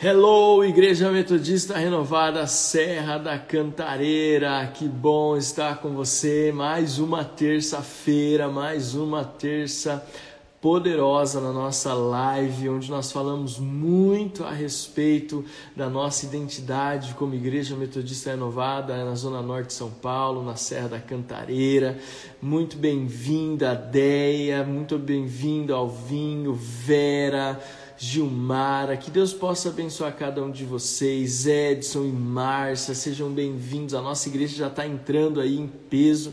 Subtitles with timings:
[0.00, 6.52] Hello, Igreja Metodista Renovada Serra da Cantareira, que bom estar com você.
[6.52, 10.06] Mais uma terça-feira, mais uma terça
[10.60, 15.44] poderosa na nossa live, onde nós falamos muito a respeito
[15.74, 20.90] da nossa identidade como Igreja Metodista Renovada na Zona Norte de São Paulo, na Serra
[20.90, 21.98] da Cantareira.
[22.40, 27.60] Muito bem-vinda, Deia, muito bem-vindo Alvinho, Vera.
[28.00, 33.92] Gilmara, que Deus possa abençoar cada um de vocês, Edson e Márcia, sejam bem-vindos.
[33.92, 36.32] A nossa igreja já está entrando aí em peso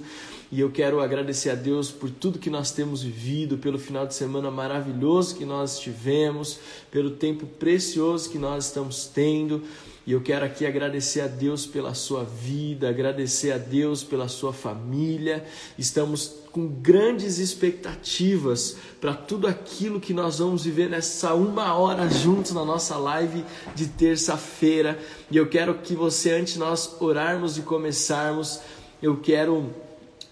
[0.51, 4.13] e eu quero agradecer a Deus por tudo que nós temos vivido, pelo final de
[4.13, 6.59] semana maravilhoso que nós tivemos,
[6.91, 9.63] pelo tempo precioso que nós estamos tendo.
[10.07, 14.53] E eu quero aqui agradecer a Deus pela sua vida, agradecer a Deus pela sua
[14.53, 15.43] família.
[15.79, 22.51] Estamos com grandes expectativas para tudo aquilo que nós vamos viver nessa uma hora juntos
[22.51, 24.99] na nossa live de terça-feira.
[25.31, 28.59] E eu quero que você, antes de nós orarmos e começarmos,
[29.01, 29.73] eu quero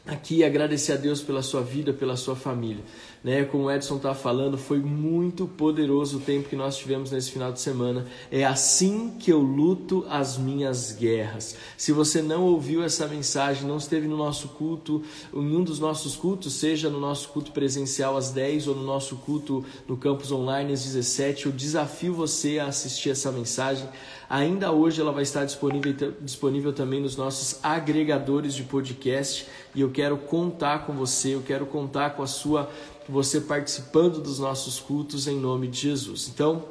[0.06, 2.84] aqui agradecer a Deus pela sua vida, pela sua família.
[3.24, 3.46] Né?
[3.46, 7.54] Como o Edson está falando, foi muito poderoso o tempo que nós tivemos nesse final
[7.54, 8.06] de semana.
[8.30, 11.56] É assim que eu luto as minhas guerras.
[11.78, 15.02] Se você não ouviu essa mensagem, não esteve no nosso culto,
[15.34, 19.16] em um dos nossos cultos, seja no nosso culto presencial às 10 ou no nosso
[19.18, 23.88] culto no campus online às 17, eu desafio você a assistir essa mensagem.
[24.30, 29.92] Ainda hoje ela vai estar disponível, disponível também nos nossos agregadores de podcast e eu
[29.92, 32.70] quero contar com você, eu quero contar com a sua
[33.08, 36.28] você participando dos nossos cultos em nome de Jesus.
[36.28, 36.64] Então,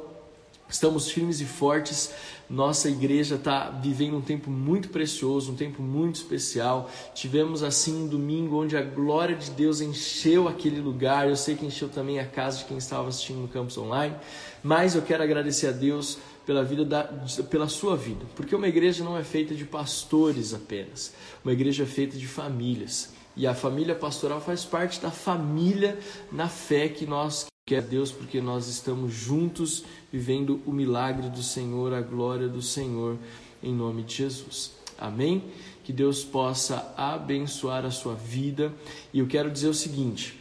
[0.69, 2.11] estamos firmes e fortes.
[2.49, 6.89] Nossa igreja está vivendo um tempo muito precioso, um tempo muito especial.
[7.13, 11.27] Tivemos assim um domingo onde a glória de Deus encheu aquele lugar.
[11.27, 14.15] Eu sei que encheu também a casa de quem estava assistindo no campus online,
[14.63, 17.03] mas eu quero agradecer a Deus pela vida da,
[17.49, 21.13] pela sua vida, porque uma igreja não é feita de pastores apenas.
[21.43, 23.12] Uma igreja é feita de famílias.
[23.35, 25.97] E a família pastoral faz parte da família
[26.31, 31.93] na fé que nós quer Deus, porque nós estamos juntos vivendo o milagre do Senhor,
[31.93, 33.17] a glória do Senhor,
[33.61, 34.73] em nome de Jesus.
[34.97, 35.43] Amém?
[35.83, 38.71] Que Deus possa abençoar a sua vida.
[39.13, 40.39] E eu quero dizer o seguinte,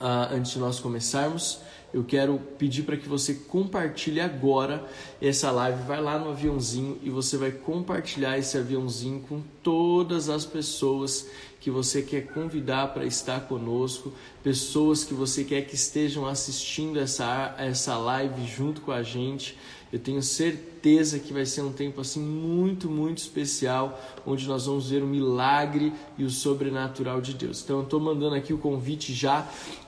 [0.00, 1.60] uh, antes de nós começarmos,
[1.92, 4.86] eu quero pedir para que você compartilhe agora
[5.20, 5.82] essa live.
[5.82, 11.28] Vai lá no aviãozinho e você vai compartilhar esse aviãozinho com todas as pessoas
[11.60, 17.54] que você quer convidar para estar conosco, pessoas que você quer que estejam assistindo essa,
[17.58, 19.56] essa live junto com a gente.
[19.92, 24.88] Eu tenho certeza que vai ser um tempo assim muito, muito especial, onde nós vamos
[24.88, 27.62] ver o milagre e o sobrenatural de Deus.
[27.62, 29.46] Então eu estou mandando aqui o convite já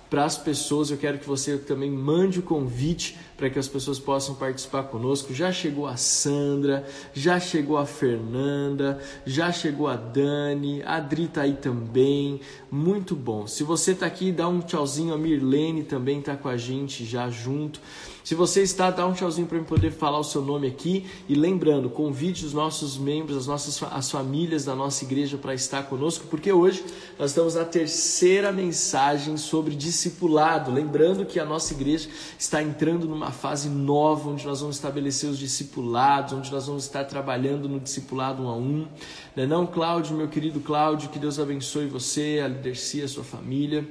[0.09, 0.91] para as pessoas.
[0.91, 5.35] Eu quero que você também mande o convite para que as pessoas possam participar conosco.
[5.35, 11.43] Já chegou a Sandra, já chegou a Fernanda, já chegou a Dani, a Adri tá
[11.43, 12.41] aí também.
[12.71, 13.47] Muito bom.
[13.47, 15.15] Se você está aqui, dá um tchauzinho.
[15.15, 17.81] A Mirlene também está com a gente já junto.
[18.25, 21.05] Se você está, dá um tchauzinho para eu poder falar o seu nome aqui.
[21.29, 25.83] E lembrando, convide os nossos membros, as nossas as famílias da nossa igreja para estar
[25.83, 26.83] conosco, porque hoje
[27.19, 30.73] nós estamos na terceira mensagem sobre discipulado.
[30.73, 32.09] Lembrando que a nossa igreja
[32.39, 37.05] está entrando numa fase nova, onde nós vamos estabelecer os discipulados, onde nós vamos estar
[37.05, 38.89] trabalhando no discipulado um a um.
[39.37, 43.25] Não, é não Cláudio, meu querido Cláudio, que Deus abençoe você, a Lidercia, a sua
[43.25, 43.87] família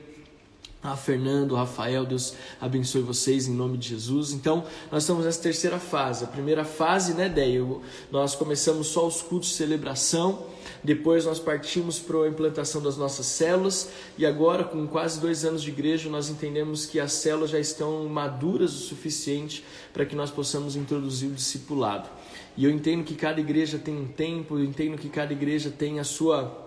[0.84, 4.34] a Fernando, Rafael, Deus abençoe vocês em nome de Jesus.
[4.34, 6.26] Então, nós estamos nessa terceira fase.
[6.26, 7.82] A primeira fase, né, Deio?
[8.12, 10.46] Nós começamos só os cultos de celebração,
[10.84, 15.64] depois nós partimos para a implantação das nossas células e agora, com quase dois anos
[15.64, 19.64] de igreja, nós entendemos que as células já estão maduras o suficiente
[19.94, 22.10] para que nós possamos introduzir o discipulado.
[22.58, 26.00] E eu entendo que cada igreja tem um tempo, eu entendo que cada igreja tem
[26.00, 26.63] a sua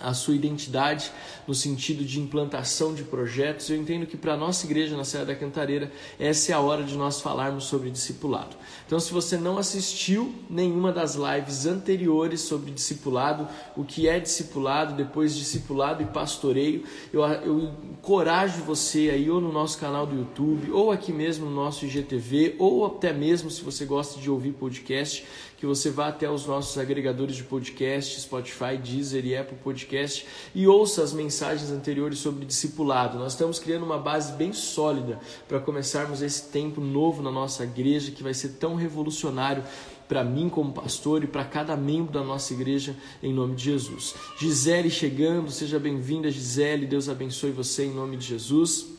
[0.00, 1.10] a sua identidade
[1.46, 3.68] no sentido de implantação de projetos.
[3.70, 6.82] Eu entendo que para a nossa igreja na Serra da Cantareira, essa é a hora
[6.82, 8.56] de nós falarmos sobre discipulado.
[8.86, 14.94] Então, se você não assistiu nenhuma das lives anteriores sobre discipulado, o que é discipulado,
[14.94, 20.70] depois discipulado e pastoreio, eu, eu encorajo você aí ou no nosso canal do YouTube,
[20.70, 25.24] ou aqui mesmo no nosso IGTV, ou até mesmo se você gosta de ouvir podcast,
[25.64, 30.66] que você vá até os nossos agregadores de podcast, Spotify, Deezer e Apple Podcast e
[30.66, 33.18] ouça as mensagens anteriores sobre discipulado.
[33.18, 35.18] Nós estamos criando uma base bem sólida
[35.48, 39.64] para começarmos esse tempo novo na nossa igreja que vai ser tão revolucionário
[40.06, 44.14] para mim como pastor e para cada membro da nossa igreja, em nome de Jesus.
[44.38, 48.93] Gisele chegando, seja bem-vinda, Gisele, Deus abençoe você em nome de Jesus.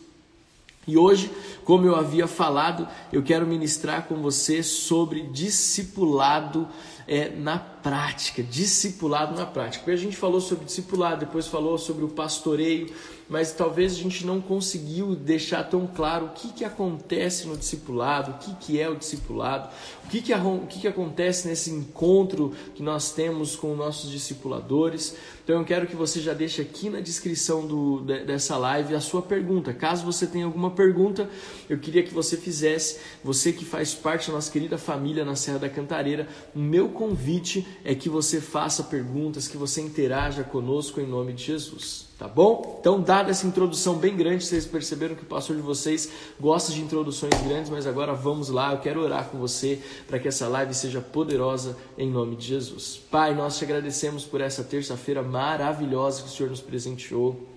[0.88, 1.32] E hoje,
[1.64, 6.68] como eu havia falado, eu quero ministrar com você sobre discipulado
[7.08, 9.84] é, na prática, discipulado na prática.
[9.84, 12.94] Porque a gente falou sobre discipulado, depois falou sobre o pastoreio,
[13.28, 18.32] mas talvez a gente não conseguiu deixar tão claro o que, que acontece no discipulado,
[18.32, 19.70] o que, que é o discipulado,
[20.06, 25.16] o que, que, o que, que acontece nesse encontro que nós temos com nossos discipuladores.
[25.44, 29.22] Então eu quero que você já deixe aqui na descrição do, dessa live a sua
[29.22, 29.74] pergunta.
[29.74, 31.30] Caso você tenha alguma pergunta,
[31.68, 35.60] eu queria que você fizesse, você que faz parte da nossa querida família na Serra
[35.60, 41.08] da Cantareira, o meu convite é que você faça perguntas, que você interaja conosco em
[41.08, 42.06] nome de Jesus.
[42.18, 42.78] Tá bom?
[42.80, 46.10] Então, dada essa introdução bem grande, vocês perceberam que o pastor de vocês
[46.40, 50.30] gosta de introduções grandes, mas agora vamos lá, eu quero orar com você para que
[50.30, 53.02] essa live seja poderosa em nome de Jesus.
[53.12, 57.55] Pai, nós te agradecemos por essa terça-feira maravilhosa que o Senhor nos presenteou.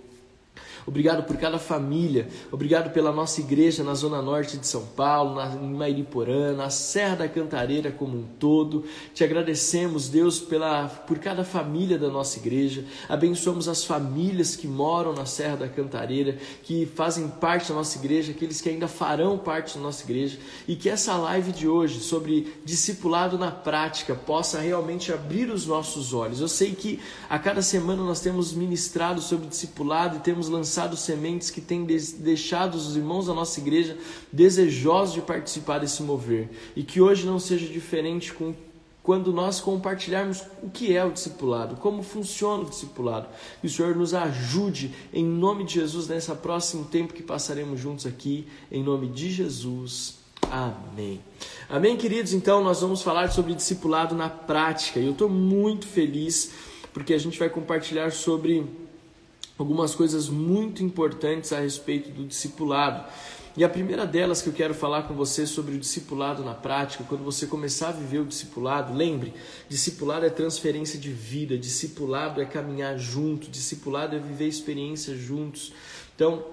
[0.89, 2.29] Obrigado por cada família.
[2.51, 7.29] Obrigado pela nossa igreja na Zona Norte de São Paulo, na, Mairiporã, na Serra da
[7.29, 8.87] Cantareira como um todo.
[9.13, 12.87] Te agradecemos, Deus, pela, por cada família da nossa igreja.
[13.07, 18.33] Abençoamos as famílias que moram na Serra da Cantareira, que fazem parte da nossa igreja,
[18.33, 20.39] aqueles que ainda farão parte da nossa igreja.
[20.67, 26.15] E que essa live de hoje sobre discipulado na prática possa realmente abrir os nossos
[26.15, 26.41] olhos.
[26.41, 26.99] Eu sei que
[27.29, 31.85] a cada semana nós temos ministrado sobre discipulado e temos lançado lançado sementes que têm
[31.85, 33.97] deixado os irmãos da nossa igreja
[34.31, 36.49] desejosos de participar desse mover.
[36.77, 38.55] E que hoje não seja diferente com
[39.03, 43.27] quando nós compartilharmos o que é o discipulado, como funciona o discipulado.
[43.61, 48.07] Que o Senhor nos ajude em nome de Jesus nesse próximo tempo que passaremos juntos
[48.07, 50.19] aqui, em nome de Jesus.
[50.43, 51.21] Amém.
[51.71, 52.35] Amém, queridos?
[52.35, 55.01] Então, nós vamos falar sobre discipulado na prática.
[55.01, 56.53] E eu estou muito feliz
[56.93, 58.67] porque a gente vai compartilhar sobre
[59.59, 63.05] algumas coisas muito importantes a respeito do discipulado.
[63.57, 67.03] E a primeira delas que eu quero falar com você sobre o discipulado na prática,
[67.09, 69.35] quando você começar a viver o discipulado, lembre,
[69.69, 75.73] discipulado é transferência de vida, discipulado é caminhar junto, discipulado é viver experiências juntos.
[76.15, 76.45] Então,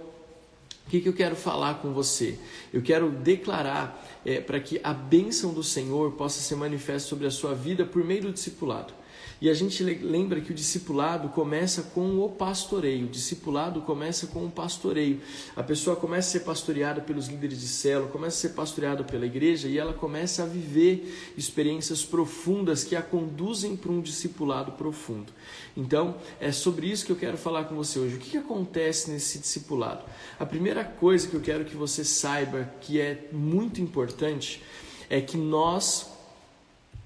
[0.88, 2.40] o que, que eu quero falar com você?
[2.74, 7.32] Eu quero declarar é, para que a bênção do Senhor possa ser manifesta sobre a
[7.32, 8.94] sua vida por meio do discipulado.
[9.42, 13.06] E a gente lembra que o discipulado começa com o pastoreio.
[13.06, 15.20] O discipulado começa com o pastoreio.
[15.56, 19.26] A pessoa começa a ser pastoreada pelos líderes de célula, começa a ser pastoreada pela
[19.26, 25.34] igreja e ela começa a viver experiências profundas que a conduzem para um discipulado profundo.
[25.76, 28.16] Então, é sobre isso que eu quero falar com você hoje.
[28.16, 30.04] O que, que acontece nesse discipulado?
[30.40, 34.62] A primeira coisa que eu quero que você saiba que é muito importante
[35.10, 36.15] é que nós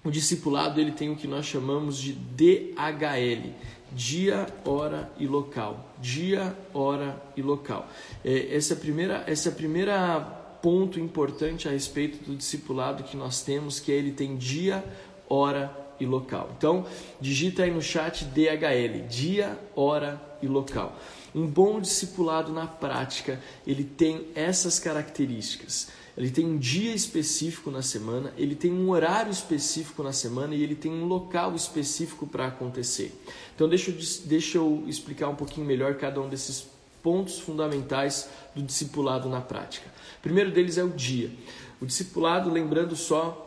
[0.04, 3.54] o discipulado ele tem o que nós chamamos de DHL,
[3.92, 5.94] dia, hora e local.
[6.00, 7.88] Dia, hora e local.
[8.24, 10.20] É, essa é a primeira, essa é primeira
[10.62, 14.84] ponto importante a respeito do discipulado que nós temos, que é ele tem dia,
[15.28, 16.50] hora e local.
[16.58, 16.86] Então,
[17.20, 20.98] digita aí no chat DHL, dia, hora e local.
[21.36, 25.90] Um bom discipulado na prática, ele tem essas características.
[26.20, 30.62] Ele tem um dia específico na semana, ele tem um horário específico na semana e
[30.62, 33.18] ele tem um local específico para acontecer.
[33.56, 36.68] Então, deixa eu, deixa eu explicar um pouquinho melhor cada um desses
[37.02, 39.90] pontos fundamentais do discipulado na prática.
[40.20, 41.32] O primeiro deles é o dia.
[41.80, 43.46] O discipulado, lembrando só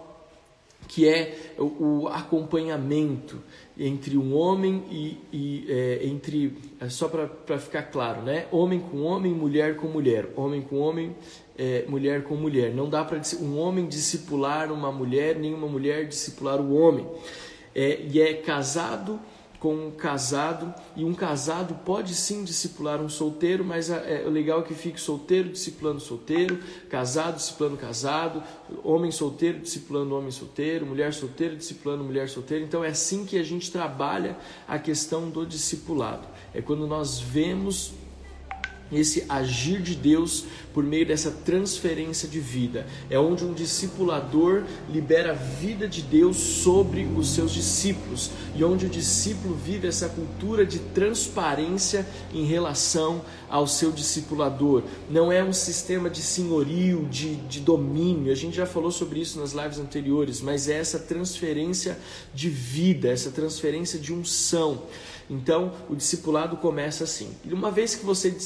[0.89, 3.41] que é o, acompanhamento
[3.79, 8.47] entre um homem e, e é, entre é só para ficar claro, né?
[8.51, 11.15] Homem com homem, mulher com mulher, homem com homem,
[11.57, 12.73] é, mulher com mulher.
[12.73, 17.07] Não dá para um homem discipular uma mulher, nem uma mulher discipular o homem.
[17.75, 19.19] É, e é casado
[19.63, 24.65] com um casado, e um casado pode sim discipular um solteiro, mas é, é legal
[24.65, 26.59] que fique solteiro discipulando solteiro,
[26.91, 28.43] casado discipulando casado,
[28.83, 32.65] homem solteiro discipulando homem solteiro, mulher solteira discipulando mulher solteira.
[32.65, 36.27] Então é assim que a gente trabalha a questão do discipulado.
[36.53, 37.93] É quando nós vemos
[38.93, 42.87] esse agir de Deus por meio dessa transferência de vida.
[43.11, 48.87] É onde um discipulador libera a vida de Deus sobre os seus discípulos e onde
[48.87, 54.83] o discípulo vive essa cultura de transparência em relação ao seu discipulador.
[55.11, 58.33] Não é um sistema de senhorio, de, de domínio.
[58.33, 61.99] A gente já falou sobre isso nas lives anteriores, mas é essa transferência
[62.35, 64.83] de vida, essa transferência de unção.
[65.33, 67.31] Então, o discipulado começa assim.
[67.45, 68.37] E uma vez que você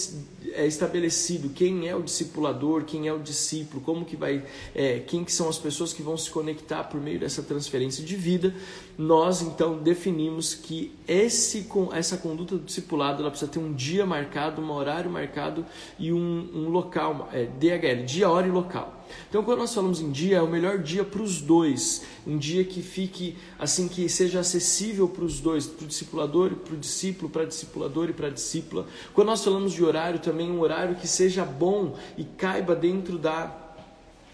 [0.52, 5.00] é estabelecido quem é o discipulado, discipulador, quem é o discípulo, como que vai, é,
[5.00, 8.55] quem que são as pessoas que vão se conectar por meio dessa transferência de vida,
[8.99, 14.61] nós então definimos que esse, essa conduta do discipulado ela precisa ter um dia marcado,
[14.61, 15.64] um horário marcado
[15.99, 18.95] e um, um local, é, DHL, dia, hora e local.
[19.28, 22.64] Então, quando nós falamos em dia, é o melhor dia para os dois, um dia
[22.64, 26.76] que fique assim, que seja acessível para os dois, para o discipulador e para o
[26.76, 28.86] discípulo, para a discipulador e para a discípula.
[29.14, 33.66] Quando nós falamos de horário, também um horário que seja bom e caiba dentro da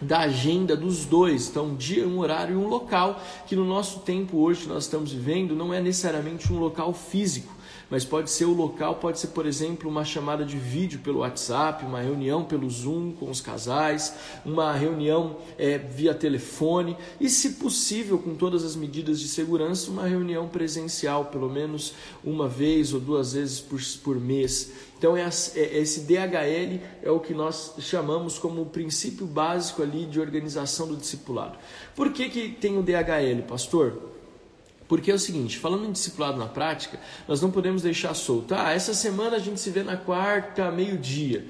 [0.03, 1.49] da agenda dos dois.
[1.49, 4.85] Então, um dia, um horário e um local, que no nosso tempo hoje que nós
[4.85, 7.55] estamos vivendo, não é necessariamente um local físico,
[7.93, 11.85] mas pode ser o local, pode ser, por exemplo, uma chamada de vídeo pelo WhatsApp,
[11.85, 14.15] uma reunião pelo Zoom com os casais,
[14.47, 20.09] uma reunião é, via telefone e, se possível, com todas as medidas de segurança, uma
[20.09, 21.93] reunião presencial, pelo menos
[22.25, 24.73] uma vez ou duas vezes por, por mês.
[24.97, 30.07] Então, é, é esse DHL é o que nós chamamos como o princípio básico ali
[30.07, 31.59] de organização do discipulado.
[31.95, 34.13] Por que, que tem o DHL, pastor?
[34.93, 38.55] Porque é o seguinte, falando em discipulado na prática, nós não podemos deixar solto.
[38.55, 41.47] Ah, essa semana a gente se vê na quarta, meio-dia.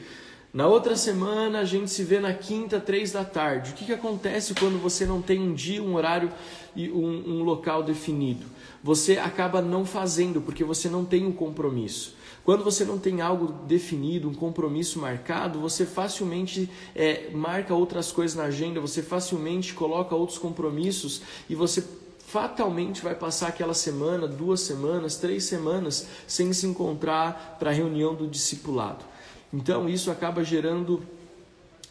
[0.54, 3.72] Na outra semana a gente se vê na quinta, três da tarde.
[3.72, 6.30] O que, que acontece quando você não tem um dia, um horário
[6.76, 8.46] e um, um local definido?
[8.80, 12.14] Você acaba não fazendo porque você não tem um compromisso.
[12.44, 18.36] Quando você não tem algo definido, um compromisso marcado, você facilmente é, marca outras coisas
[18.36, 21.84] na agenda, você facilmente coloca outros compromissos e você
[22.32, 28.14] fatalmente vai passar aquela semana, duas semanas, três semanas sem se encontrar para a reunião
[28.14, 29.04] do discipulado.
[29.52, 31.02] Então isso acaba gerando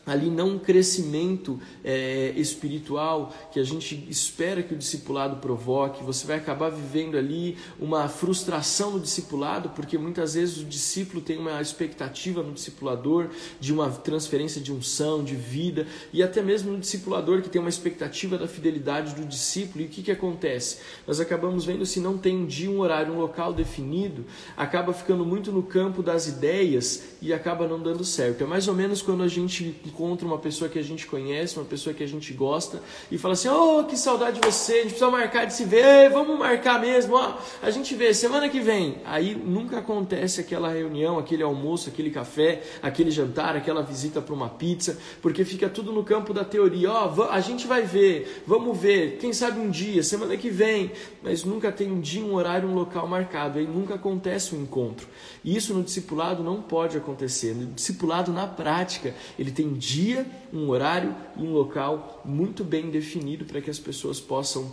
[0.05, 6.25] ali não um crescimento é, espiritual que a gente espera que o discipulado provoque, você
[6.25, 11.62] vai acabar vivendo ali uma frustração no discipulado, porque muitas vezes o discípulo tem uma
[11.62, 13.29] expectativa no discipulador
[13.60, 17.70] de uma transferência de unção, de vida, e até mesmo no discipulador que tem uma
[17.70, 19.84] expectativa da fidelidade do discípulo.
[19.84, 20.79] E o que, que acontece?
[21.05, 24.25] Nós acabamos vendo se não tem um dia, um horário, um local definido,
[24.58, 28.43] acaba ficando muito no campo das ideias e acaba não dando certo.
[28.43, 31.65] É mais ou menos quando a gente encontra uma pessoa que a gente conhece, uma
[31.65, 32.81] pessoa que a gente gosta,
[33.12, 36.10] e fala assim: Oh, que saudade de você, a gente precisa marcar de se ver,
[36.10, 38.98] vamos marcar mesmo, ó, a gente vê semana que vem.
[39.05, 44.50] Aí nunca acontece aquela reunião, aquele almoço, aquele café, aquele jantar, aquela visita para uma
[44.50, 48.77] pizza, porque fica tudo no campo da teoria: Ó, oh, a gente vai ver, vamos
[48.77, 52.69] ver, quem sabe um dia, semana que vem, mas nunca tem um dia, um horário,
[52.69, 55.07] um local marcado, aí nunca acontece o um encontro.
[55.43, 57.55] E isso no discipulado não pode acontecer.
[57.55, 63.45] No discipulado, na prática, ele tem dia, um horário e um local muito bem definido
[63.45, 64.71] para que as pessoas possam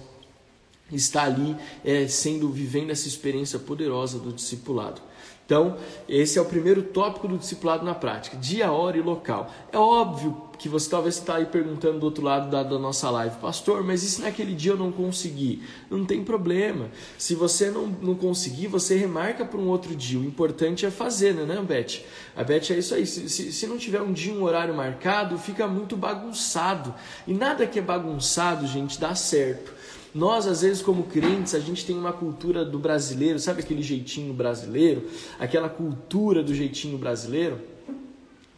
[0.93, 5.01] estar ali é, sendo vivendo essa experiência poderosa do discipulado.
[5.49, 9.51] Então, esse é o primeiro tópico do discipulado na prática: dia, hora e local.
[9.73, 13.37] É óbvio que você talvez está aí perguntando do outro lado da, da, nossa live,
[13.37, 15.63] pastor, mas e se naquele dia eu não conseguir?
[15.89, 16.91] Não tem problema.
[17.17, 20.19] Se você não, não conseguir, você remarca para um outro dia.
[20.19, 22.03] O importante é fazer, né, né Beth?
[22.37, 23.07] A Beth é isso aí.
[23.07, 26.95] Se, se, se não tiver um dia, um horário marcado, fica muito bagunçado.
[27.27, 29.78] E nada que é bagunçado, gente, dá certo.
[30.19, 34.35] Nós, às vezes, como crentes, a gente tem uma cultura do brasileiro, sabe aquele jeitinho
[34.35, 35.09] brasileiro?
[35.39, 37.61] Aquela cultura do jeitinho brasileiro?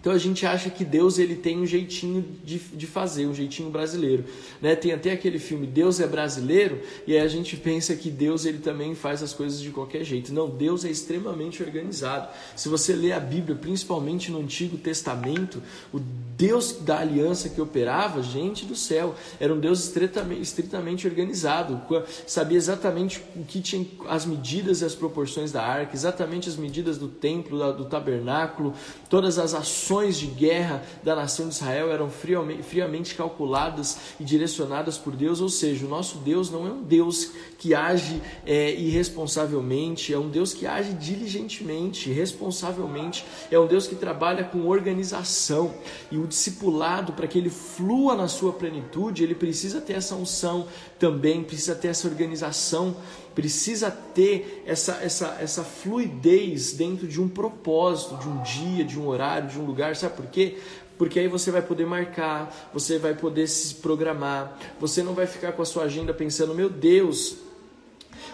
[0.00, 3.68] Então a gente acha que Deus ele tem um jeitinho de, de fazer, um jeitinho
[3.68, 4.24] brasileiro.
[4.60, 4.74] Né?
[4.74, 8.58] Tem até aquele filme Deus é brasileiro e aí a gente pensa que Deus ele
[8.58, 10.32] também faz as coisas de qualquer jeito.
[10.32, 12.28] Não, Deus é extremamente organizado.
[12.56, 18.22] Se você lê a Bíblia, principalmente no Antigo Testamento, o Deus da aliança que operava,
[18.22, 21.78] gente do céu, era um Deus estritamente, estritamente organizado.
[22.26, 26.96] Sabia exatamente o que tinha as medidas e as proporções da arca, exatamente as medidas
[26.96, 28.74] do templo, do tabernáculo,
[29.10, 34.96] todas as ações ações de guerra da nação de Israel eram friamente, calculadas e direcionadas
[34.96, 40.14] por Deus, ou seja, o nosso Deus não é um Deus que age é, irresponsavelmente,
[40.14, 45.74] é um Deus que age diligentemente, responsavelmente, é um Deus que trabalha com organização
[46.08, 50.68] e o discipulado, para que ele flua na sua plenitude, ele precisa ter essa unção
[51.00, 52.94] também, precisa ter essa organização
[53.34, 59.06] precisa ter essa, essa, essa fluidez dentro de um propósito, de um dia, de um
[59.06, 59.96] horário, de um lugar.
[59.96, 60.58] Sabe por quê?
[60.98, 65.52] Porque aí você vai poder marcar, você vai poder se programar, você não vai ficar
[65.52, 67.38] com a sua agenda pensando, meu Deus,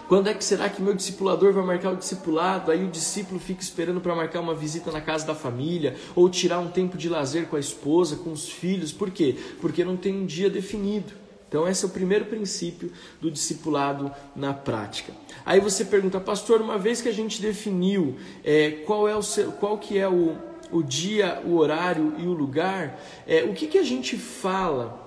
[0.07, 2.71] quando é que será que meu discipulador vai marcar o discipulado?
[2.71, 6.59] Aí o discípulo fica esperando para marcar uma visita na casa da família ou tirar
[6.59, 8.91] um tempo de lazer com a esposa, com os filhos.
[8.91, 9.35] Por quê?
[9.59, 11.13] Porque não tem um dia definido.
[11.47, 15.13] Então esse é o primeiro princípio do discipulado na prática.
[15.45, 19.21] Aí você pergunta, pastor, uma vez que a gente definiu é, qual é o
[19.59, 20.35] qual que é o,
[20.71, 25.05] o dia, o horário e o lugar, é, o que, que a gente fala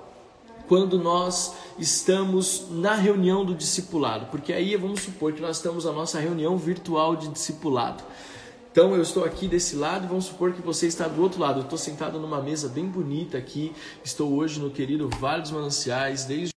[0.66, 4.26] quando nós estamos na reunião do discipulado?
[4.30, 8.02] Porque aí vamos supor que nós estamos na nossa reunião virtual de discipulado.
[8.72, 11.58] Então eu estou aqui desse lado vamos supor que você está do outro lado.
[11.58, 13.72] Eu estou sentado numa mesa bem bonita aqui.
[14.04, 16.50] Estou hoje no querido Vale dos Mananciais, desde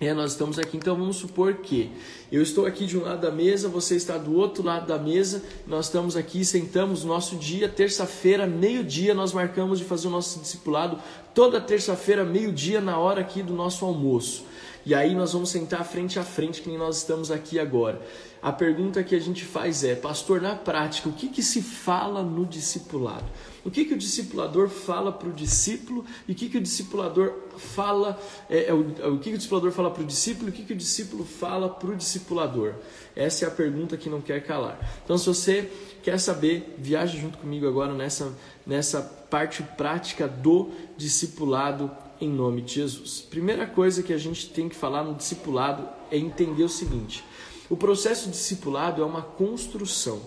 [0.00, 1.92] é, nós estamos aqui, então vamos supor que
[2.32, 5.42] eu estou aqui de um lado da mesa, você está do outro lado da mesa,
[5.66, 10.40] nós estamos aqui, sentamos no nosso dia, terça-feira, meio-dia, nós marcamos de fazer o nosso
[10.40, 10.98] discipulado
[11.34, 14.46] toda terça-feira, meio-dia, na hora aqui do nosso almoço.
[14.84, 18.00] E aí nós vamos sentar frente a frente, que nem nós estamos aqui agora.
[18.42, 22.22] A pergunta que a gente faz é, pastor, na prática, o que, que se fala
[22.22, 23.26] no discipulado?
[23.62, 27.34] O que, que o discipulador fala para o discípulo e o que, que o discipulador
[27.58, 28.18] fala,
[28.48, 30.52] é, é, o, é, o que, que o discipulador fala para o discípulo e o
[30.54, 32.76] que, que o discípulo fala para o discipulador?
[33.14, 34.78] Essa é a pergunta que não quer calar.
[35.04, 35.70] Então, se você
[36.02, 38.32] quer saber, viaje junto comigo agora nessa,
[38.66, 41.90] nessa parte prática do discipulado
[42.20, 43.20] em nome de Jesus.
[43.20, 47.24] Primeira coisa que a gente tem que falar no discipulado é entender o seguinte:
[47.68, 50.20] o processo discipulado é uma construção.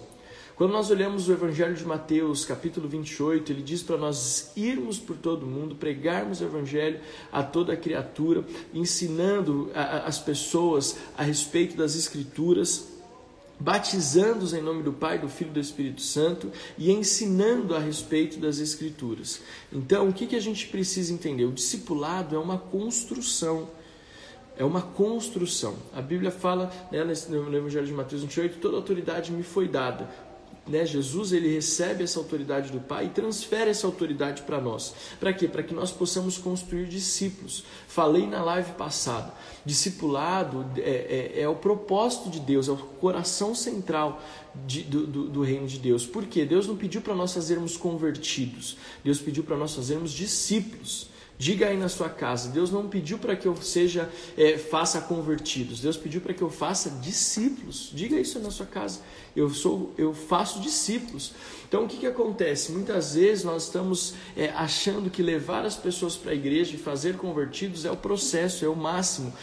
[0.55, 5.17] Quando nós olhamos o Evangelho de Mateus, capítulo 28, ele diz para nós irmos por
[5.17, 6.99] todo mundo, pregarmos o Evangelho
[7.31, 12.92] a toda a criatura, ensinando as pessoas a respeito das Escrituras,
[13.63, 18.37] batizando-os em nome do Pai, do Filho e do Espírito Santo e ensinando a respeito
[18.37, 19.39] das Escrituras.
[19.71, 21.45] Então, o que, que a gente precisa entender?
[21.45, 23.69] O discipulado é uma construção.
[24.57, 25.77] É uma construção.
[25.93, 30.09] A Bíblia fala né, no Evangelho de Mateus 28: toda autoridade me foi dada
[30.65, 34.93] né, Jesus ele recebe essa autoridade do Pai e transfere essa autoridade para nós.
[35.19, 35.47] Para quê?
[35.47, 37.65] Para que nós possamos construir discípulos.
[37.87, 39.33] Falei na live passada,
[39.65, 44.21] discipulado é, é, é o propósito de Deus, é o coração central
[44.65, 46.05] de, do, do, do, reino de Deus.
[46.05, 46.45] Por quê?
[46.45, 51.11] Deus não pediu para nós fazermos convertidos, Deus pediu para nós fazermos discípulos.
[51.43, 55.81] Diga aí na sua casa, Deus não pediu para que eu seja é, faça convertidos,
[55.81, 57.91] Deus pediu para que eu faça discípulos.
[57.93, 59.01] Diga isso na sua casa.
[59.35, 61.33] Eu sou, eu faço discípulos.
[61.67, 62.71] Então o que, que acontece?
[62.71, 67.17] Muitas vezes nós estamos é, achando que levar as pessoas para a igreja e fazer
[67.17, 69.33] convertidos é o processo, é o máximo.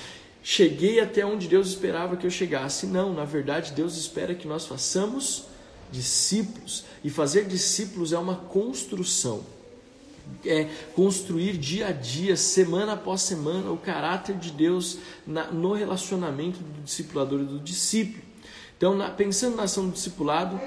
[0.42, 2.86] Cheguei até onde Deus esperava que eu chegasse.
[2.86, 5.44] Não, na verdade Deus espera que nós façamos
[5.92, 6.82] discípulos.
[7.04, 9.59] E fazer discípulos é uma construção
[10.44, 16.58] é, construir dia a dia, semana após semana, o caráter de Deus na, no relacionamento
[16.60, 18.22] do discipulador e do discípulo.
[18.76, 20.58] Então, na, pensando na ação do discipulado,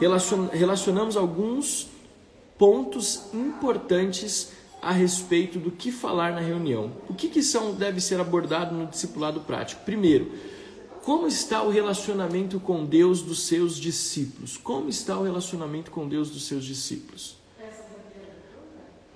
[0.00, 1.88] relacion, relacionamos alguns
[2.58, 4.52] pontos importantes
[4.82, 6.92] a respeito do que falar na reunião.
[7.08, 9.84] O que, que são, deve ser abordado no discipulado prático?
[9.84, 10.32] Primeiro,
[11.04, 14.56] como está o relacionamento com Deus dos seus discípulos?
[14.56, 17.39] Como está o relacionamento com Deus dos seus discípulos?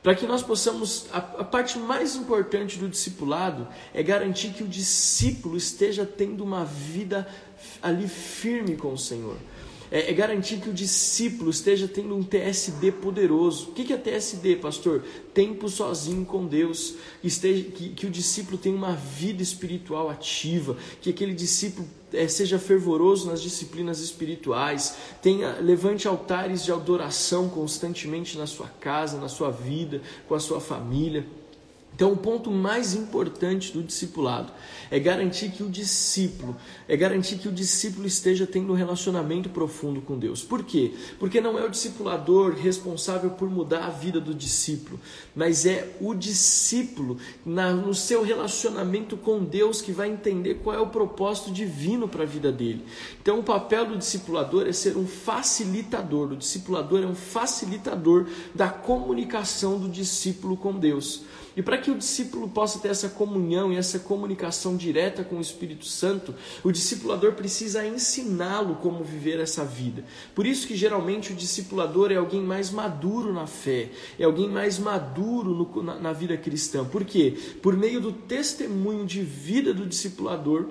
[0.05, 4.69] Para que nós possamos, a, a, parte mais importante do discipulado é garantir que o
[4.69, 7.27] discípulo esteja tendo uma vida
[7.81, 9.39] ali firme com o Senhor.
[9.91, 13.71] É, é garantir que o discípulo esteja tendo um TSD poderoso.
[13.71, 15.03] O que é TSD, pastor?
[15.33, 16.97] Tempo sozinho com Deus.
[17.23, 22.59] Esteja, que, que o discípulo tenha uma vida espiritual ativa, que aquele discípulo é, seja
[22.59, 29.51] fervoroso nas disciplinas espirituais, tenha levante altares de adoração constantemente na sua casa, na sua
[29.51, 31.27] vida, com a sua família.
[31.95, 34.53] Então, o ponto mais importante do discipulado
[34.91, 36.57] é garantir que o discípulo,
[36.89, 40.43] é garantir que o discípulo esteja tendo um relacionamento profundo com Deus.
[40.43, 40.93] Por quê?
[41.21, 44.99] Porque não é o discipulador responsável por mudar a vida do discípulo,
[45.37, 50.81] mas é o discípulo na, no seu relacionamento com Deus que vai entender qual é
[50.81, 52.85] o propósito divino para a vida dele.
[53.23, 56.33] Então, o papel do discipulador é ser um facilitador.
[56.33, 61.23] O discipulador é um facilitador da comunicação do discípulo com Deus.
[61.57, 65.41] E para que o discípulo possa ter essa comunhão e essa comunicação direta com o
[65.41, 70.05] Espírito Santo, o discipulador precisa ensiná-lo como viver essa vida.
[70.35, 74.79] Por isso que geralmente o discipulador é alguém mais maduro na fé, é alguém mais
[74.79, 76.85] maduro no, na, na vida cristã.
[76.85, 77.37] Por quê?
[77.63, 80.67] Por meio do testemunho de vida do discipulador,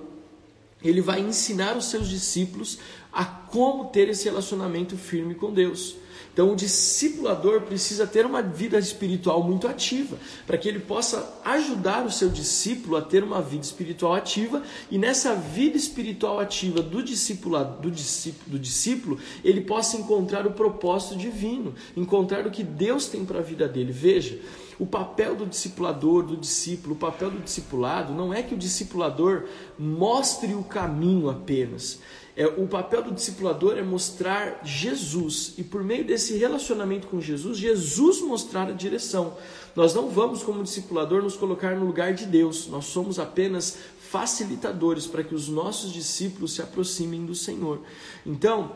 [0.83, 2.77] ele vai ensinar os seus discípulos
[3.11, 5.95] a como ter esse relacionamento firme com Deus.
[6.33, 10.17] Então, o discipulador precisa ter uma vida espiritual muito ativa,
[10.47, 14.97] para que ele possa ajudar o seu discípulo a ter uma vida espiritual ativa, e
[14.97, 21.15] nessa vida espiritual ativa do discípulo, do discípulo, do discípulo ele possa encontrar o propósito
[21.15, 23.91] divino, encontrar o que Deus tem para a vida dele.
[23.91, 24.39] Veja,
[24.79, 29.43] o papel do discipulador, do discípulo, o papel do discipulado não é que o discipulador
[29.77, 31.99] mostre o caminho apenas
[32.35, 37.59] É, o papel do discipulador é mostrar Jesus e por meio desse relacionamento com Jesus,
[37.59, 39.37] Jesus mostrar a direção.
[39.75, 42.67] Nós não vamos como discipulador nos colocar no lugar de Deus.
[42.67, 43.77] Nós somos apenas
[44.09, 47.81] facilitadores para que os nossos discípulos se aproximem do Senhor.
[48.25, 48.75] Então,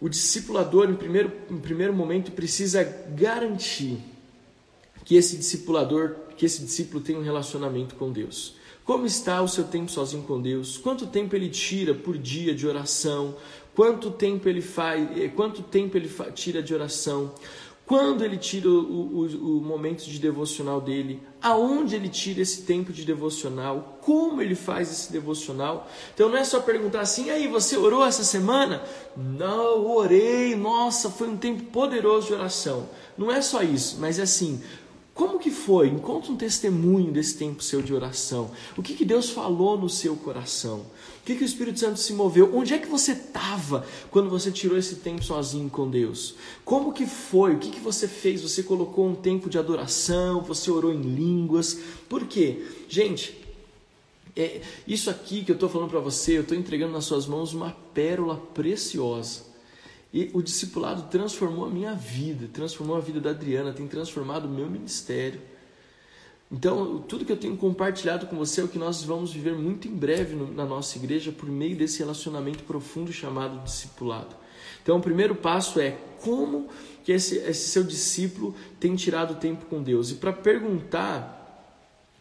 [0.00, 3.98] o discipulador, em primeiro, em primeiro momento, precisa garantir
[5.04, 8.57] que esse discipulador, que esse discípulo tenha um relacionamento com Deus.
[8.88, 10.78] Como está o seu tempo sozinho com Deus?
[10.78, 13.36] Quanto tempo ele tira por dia de oração?
[13.76, 15.06] Quanto tempo ele faz?
[15.14, 17.30] Eh, quanto tempo ele tira de oração?
[17.84, 21.22] Quando ele tira o, o, o, momento de devocional dele?
[21.42, 23.98] Aonde ele tira esse tempo de devocional?
[24.00, 25.86] Como ele faz esse devocional?
[26.14, 28.82] Então não é só perguntar assim, aí você orou essa semana?
[29.14, 32.88] Não, orei, nossa, foi um tempo poderoso de oração.
[33.18, 34.62] Não é só isso, mas é assim,
[35.18, 35.88] como que foi?
[35.88, 38.52] Encontre um testemunho desse tempo seu de oração.
[38.76, 40.78] O que, que Deus falou no seu coração?
[40.78, 42.54] O que, que o Espírito Santo se moveu?
[42.54, 46.36] Onde é que você estava quando você tirou esse tempo sozinho com Deus?
[46.64, 47.54] Como que foi?
[47.54, 48.42] O que, que você fez?
[48.42, 50.40] Você colocou um tempo de adoração?
[50.42, 51.76] Você orou em línguas?
[52.08, 52.64] Por quê?
[52.88, 53.44] Gente,
[54.36, 57.52] é, isso aqui que eu estou falando para você, eu estou entregando nas suas mãos
[57.52, 59.47] uma pérola preciosa.
[60.12, 64.48] E o discipulado transformou a minha vida, transformou a vida da Adriana, tem transformado o
[64.48, 65.40] meu ministério.
[66.50, 69.86] Então, tudo que eu tenho compartilhado com você é o que nós vamos viver muito
[69.86, 74.34] em breve na nossa igreja por meio desse relacionamento profundo chamado discipulado.
[74.82, 76.68] Então, o primeiro passo é como
[77.04, 80.10] que esse, esse seu discípulo tem tirado tempo com Deus.
[80.10, 81.38] E para perguntar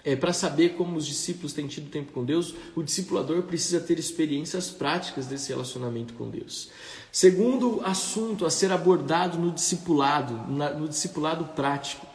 [0.08, 4.00] é, para saber como os discípulos têm tido tempo com Deus, o discipulador precisa ter
[4.00, 6.70] experiências práticas desse relacionamento com Deus.
[7.18, 10.36] Segundo assunto a ser abordado no discipulado,
[10.78, 12.06] no discipulado prático,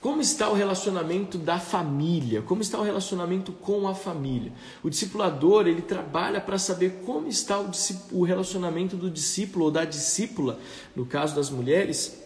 [0.00, 2.40] como está o relacionamento da família?
[2.40, 4.50] Como está o relacionamento com a família?
[4.82, 7.70] O discipulador ele trabalha para saber como está o,
[8.12, 10.58] o relacionamento do discípulo ou da discípula,
[10.96, 12.16] no caso das mulheres,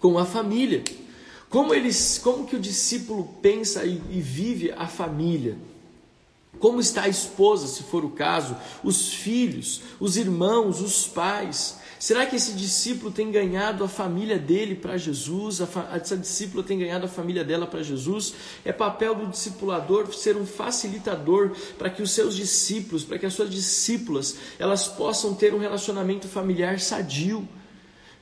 [0.00, 0.82] com a família.
[1.50, 5.58] Como, eles, como que o discípulo pensa e, e vive a família?
[6.58, 11.78] Como está a esposa, se for o caso, os filhos, os irmãos, os pais?
[11.98, 15.60] Será que esse discípulo tem ganhado a família dele para Jesus?
[15.92, 18.34] essa discípula tem ganhado a família dela para Jesus?
[18.64, 23.32] É papel do discipulador ser um facilitador para que os seus discípulos, para que as
[23.32, 27.48] suas discípulas, elas possam ter um relacionamento familiar sadio.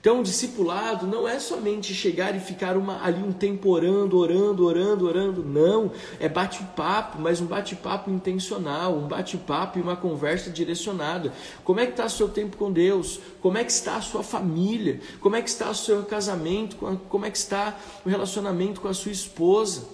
[0.05, 5.07] Então, discipulado não é somente chegar e ficar uma, ali um tempo orando, orando, orando,
[5.07, 5.43] orando.
[5.43, 5.90] Não,
[6.21, 11.33] é bate-papo, mas um bate-papo intencional, um bate-papo e uma conversa direcionada.
[11.64, 13.19] Como é que está o seu tempo com Deus?
[13.40, 15.01] Como é que está a sua família?
[15.21, 16.77] Como é que está o seu casamento?
[17.09, 19.93] Como é que está o relacionamento com a sua esposa?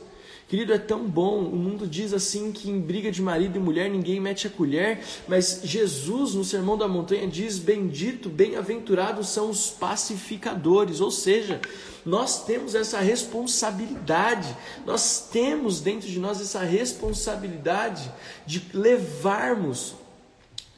[0.50, 1.44] Querido, é tão bom.
[1.44, 4.98] O mundo diz assim que em briga de marido e mulher ninguém mete a colher,
[5.28, 11.60] mas Jesus no Sermão da Montanha diz: Bendito, bem-aventurados são os pacificadores, ou seja,
[12.04, 14.48] nós temos essa responsabilidade,
[14.84, 18.12] nós temos dentro de nós essa responsabilidade
[18.44, 19.94] de levarmos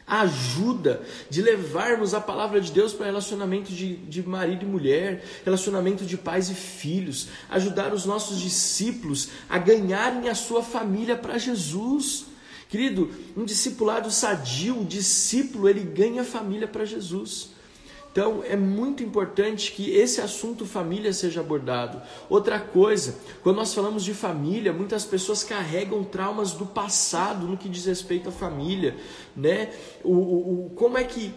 [0.06, 6.04] ajuda de levarmos a palavra de Deus para relacionamento de, de marido e mulher, relacionamento
[6.04, 12.26] de pais e filhos, ajudar os nossos discípulos a ganharem a sua família para Jesus.
[12.68, 17.51] Querido, um discipulado sadio, o discípulo, ele ganha família para Jesus.
[18.12, 22.00] Então é muito importante que esse assunto família seja abordado.
[22.28, 27.70] Outra coisa, quando nós falamos de família, muitas pessoas carregam traumas do passado no que
[27.70, 28.94] diz respeito à família,
[29.34, 29.72] né?
[30.04, 31.32] O, o, o como é que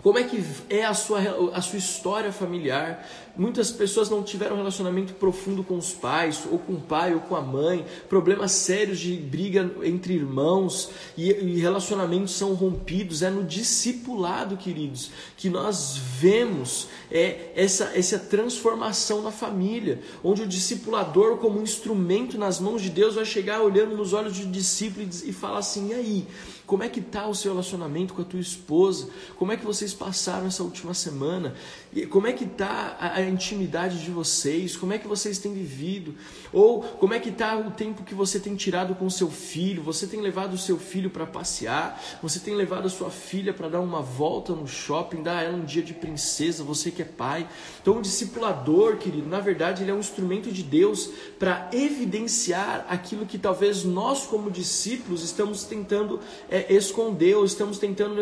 [0.00, 1.20] como é que é a sua,
[1.54, 3.06] a sua história familiar?
[3.36, 7.20] Muitas pessoas não tiveram um relacionamento profundo com os pais, ou com o pai, ou
[7.20, 13.22] com a mãe, problemas sérios de briga entre irmãos e, e relacionamentos são rompidos.
[13.22, 20.48] É no discipulado, queridos, que nós vemos é, essa, essa transformação na família, onde o
[20.48, 25.32] discipulador, como instrumento nas mãos de Deus, vai chegar olhando nos olhos do discípulo e,
[25.32, 26.26] falar assim: e aí?
[26.72, 29.10] Como é que está o seu relacionamento com a tua esposa?
[29.36, 31.54] Como é que vocês passaram essa última semana?
[31.92, 34.74] E como é que está a, a, intimidade de vocês?
[34.74, 36.14] Como é que vocês têm vivido?
[36.50, 39.82] Ou como é que está o tempo que você tem tirado com seu filho?
[39.82, 42.02] Você tem levado o seu filho para passear?
[42.22, 45.58] Você tem levado a sua filha para dar uma volta no shopping, dar a ela
[45.58, 46.64] um dia de princesa?
[46.64, 47.46] Você que é pai.
[47.82, 53.26] Então, o discipulador, querido, na verdade, ele é um instrumento de Deus para evidenciar aquilo
[53.26, 58.14] que talvez nós, como discípulos, estamos tentando é, esconder ou estamos tentando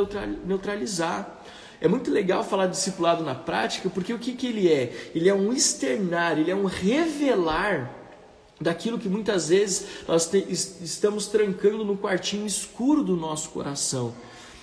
[0.44, 1.42] neutralizar.
[1.80, 5.10] É muito legal falar discipulado na prática, porque o que, que ele é?
[5.14, 7.96] Ele é um externar, ele é um revelar
[8.60, 14.12] daquilo que muitas vezes nós te, estamos trancando no quartinho escuro do nosso coração.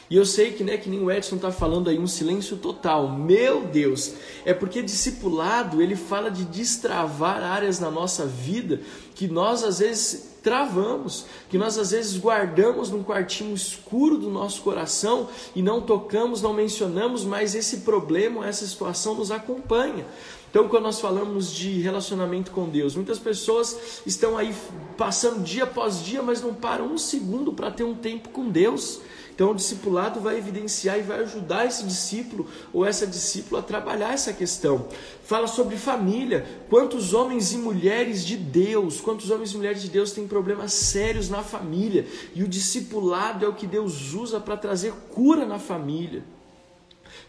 [0.09, 3.09] E eu sei que, né, que nem o Edson está falando aí, um silêncio total.
[3.09, 4.13] Meu Deus!
[4.45, 8.79] É porque discipulado, ele fala de destravar áreas na nossa vida
[9.15, 14.61] que nós às vezes travamos, que nós às vezes guardamos num quartinho escuro do nosso
[14.61, 20.05] coração e não tocamos, não mencionamos, mas esse problema, essa situação nos acompanha.
[20.49, 24.55] Então, quando nós falamos de relacionamento com Deus, muitas pessoas estão aí
[24.97, 29.01] passando dia após dia, mas não param um segundo para ter um tempo com Deus.
[29.35, 34.13] Então, o discipulado vai evidenciar e vai ajudar esse discípulo ou essa discípula a trabalhar
[34.13, 34.87] essa questão.
[35.23, 36.43] Fala sobre família.
[36.69, 41.29] Quantos homens e mulheres de Deus, quantos homens e mulheres de Deus têm problemas sérios
[41.29, 42.07] na família?
[42.33, 46.23] E o discipulado é o que Deus usa para trazer cura na família.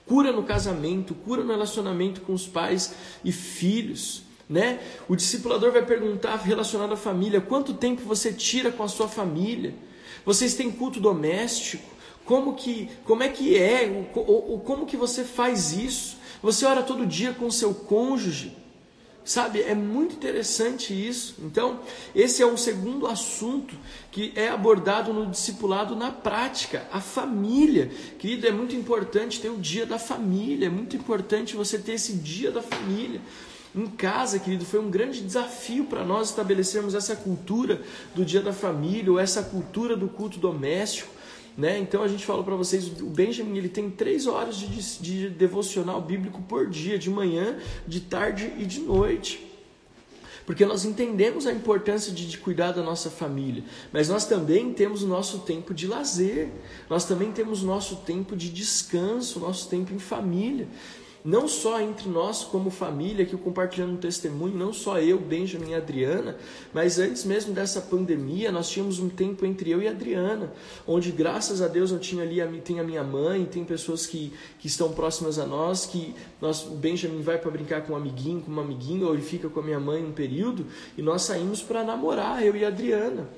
[0.06, 4.22] Cura no casamento, cura no relacionamento com os pais e filhos.
[4.48, 4.80] Né?
[5.08, 9.74] O discipulador vai perguntar relacionado à família: quanto tempo você tira com a sua família?
[10.24, 11.98] Vocês têm culto doméstico?
[12.24, 13.86] Como que, como é que é?
[14.14, 16.18] O, o, como que você faz isso?
[16.42, 18.54] Você ora todo dia com o seu cônjuge?
[19.28, 21.34] Sabe, é muito interessante isso.
[21.40, 21.80] Então,
[22.14, 23.76] esse é um segundo assunto
[24.10, 27.90] que é abordado no discipulado na prática, a família.
[28.18, 32.14] Querido, é muito importante ter o dia da família, é muito importante você ter esse
[32.14, 33.20] dia da família.
[33.76, 37.82] Em casa, querido, foi um grande desafio para nós estabelecermos essa cultura
[38.14, 41.17] do dia da família, ou essa cultura do culto doméstico.
[41.58, 41.76] Né?
[41.80, 44.68] Então a gente fala para vocês, o Benjamin ele tem três horas de,
[45.02, 49.48] de devocional bíblico por dia, de manhã, de tarde e de noite
[50.46, 55.02] porque nós entendemos a importância de, de, cuidar da nossa família, mas nós também temos
[55.02, 56.48] o nosso tempo de lazer,
[56.88, 60.66] nós também temos o nosso tempo de descanso, o nosso tempo em família
[61.24, 65.74] não só entre nós como família, que compartilhando um testemunho, não só eu, Benjamin e
[65.74, 66.36] Adriana,
[66.72, 70.52] mas antes mesmo dessa pandemia, nós tínhamos um tempo entre eu e Adriana,
[70.86, 74.66] onde graças a Deus eu tinha ali, tem a minha mãe, tem pessoas que, que
[74.66, 78.50] estão próximas a nós, que nós, o Benjamin vai para brincar com um amiguinho, com
[78.50, 81.82] uma amiguinha, ou ele fica com a minha mãe um período, e nós saímos para
[81.82, 83.28] namorar, eu e Adriana.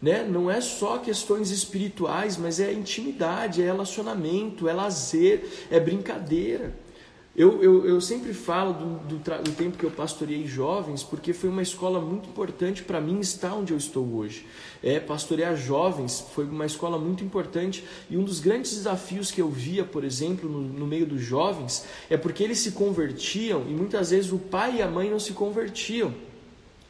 [0.00, 0.22] Né?
[0.24, 6.74] Não é só questões espirituais, mas é intimidade, é relacionamento, é lazer, é brincadeira.
[7.34, 11.48] Eu, eu, eu sempre falo do, do, do, tempo que eu pastoreei jovens, porque foi
[11.48, 14.44] uma escola muito importante para mim estar onde eu estou hoje.
[14.82, 19.48] É, pastorear jovens foi uma escola muito importante e um dos grandes desafios que eu
[19.48, 24.10] via, por exemplo, no, no meio dos jovens, é porque eles se convertiam e muitas
[24.10, 26.12] vezes o pai e a mãe não se convertiam.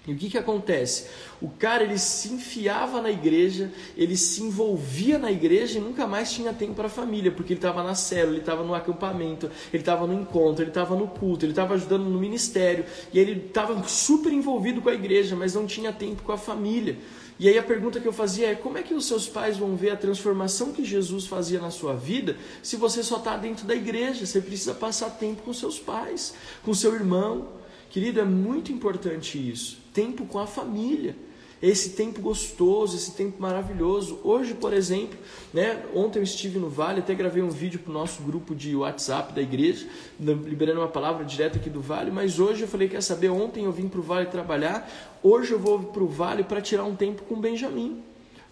[0.07, 1.09] E o que, que acontece?
[1.43, 6.33] O cara ele se enfiava na igreja, ele se envolvia na igreja e nunca mais
[6.33, 9.83] tinha tempo para a família, porque ele estava na célula, ele estava no acampamento, ele
[9.83, 13.87] estava no encontro, ele estava no culto, ele estava ajudando no ministério e ele estava
[13.87, 16.97] super envolvido com a igreja, mas não tinha tempo com a família.
[17.39, 19.77] E aí a pergunta que eu fazia é: como é que os seus pais vão
[19.77, 23.75] ver a transformação que Jesus fazia na sua vida se você só está dentro da
[23.75, 24.25] igreja?
[24.25, 27.60] Você precisa passar tempo com seus pais, com seu irmão.
[27.91, 31.17] Querido, é muito importante isso tempo com a família.
[31.63, 34.19] Esse tempo gostoso, esse tempo maravilhoso.
[34.25, 35.19] Hoje, por exemplo,
[35.53, 38.75] né, ontem eu estive no Vale, até gravei um vídeo para o nosso grupo de
[38.75, 39.87] WhatsApp da igreja,
[40.19, 43.73] liberando uma palavra direta aqui do Vale, mas hoje eu falei, quer saber, ontem eu
[43.73, 44.91] vim para o Vale trabalhar,
[45.23, 48.03] hoje eu vou para o Vale para tirar um tempo com o Benjamin,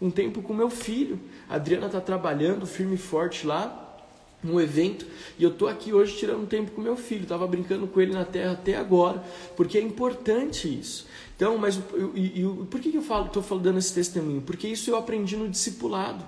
[0.03, 1.19] um tempo com meu filho.
[1.49, 3.88] A Adriana está trabalhando firme e forte lá,
[4.45, 5.05] um evento
[5.39, 8.25] e eu estou aqui hoje tirando tempo com meu filho, estava brincando com ele na
[8.25, 9.23] terra até agora,
[9.57, 11.07] porque é importante isso.
[11.37, 14.41] Então, mas eu, eu, por que eu estou falando esse testemunho?
[14.41, 16.25] Porque isso eu aprendi no discipulado.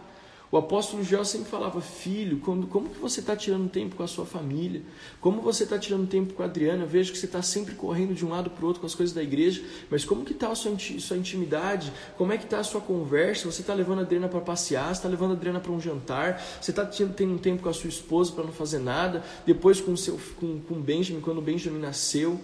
[0.53, 4.09] O apóstolo Joel sempre falava, filho, quando, como que você está tirando tempo com a
[4.09, 4.83] sua família?
[5.21, 6.83] Como você está tirando tempo com a Adriana?
[6.83, 8.95] Eu vejo que você está sempre correndo de um lado para o outro com as
[8.95, 10.73] coisas da igreja, mas como que está a sua,
[11.17, 11.93] intimidade?
[12.19, 13.49] Como é que está a sua conversa?
[13.49, 14.89] Você está levando a Adriana para passear?
[14.89, 16.43] Você está levando a Adriana para um jantar?
[16.61, 19.23] Você está tendo um tempo com a sua esposa para não fazer nada?
[19.47, 22.41] Depois com o seu, com, com Benjamin, quando o Benjamin nasceu?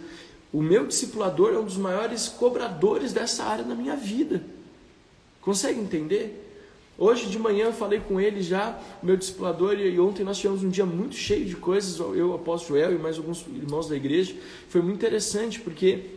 [0.52, 4.44] O meu discipulador é um dos maiores cobradores dessa área na minha vida.
[5.40, 6.45] Consegue entender?
[6.98, 10.70] Hoje de manhã eu falei com ele já, meu discipulador, e ontem nós tivemos um
[10.70, 14.34] dia muito cheio de coisas, eu, o apóstolo Joel e mais alguns irmãos da igreja.
[14.68, 16.16] Foi muito interessante porque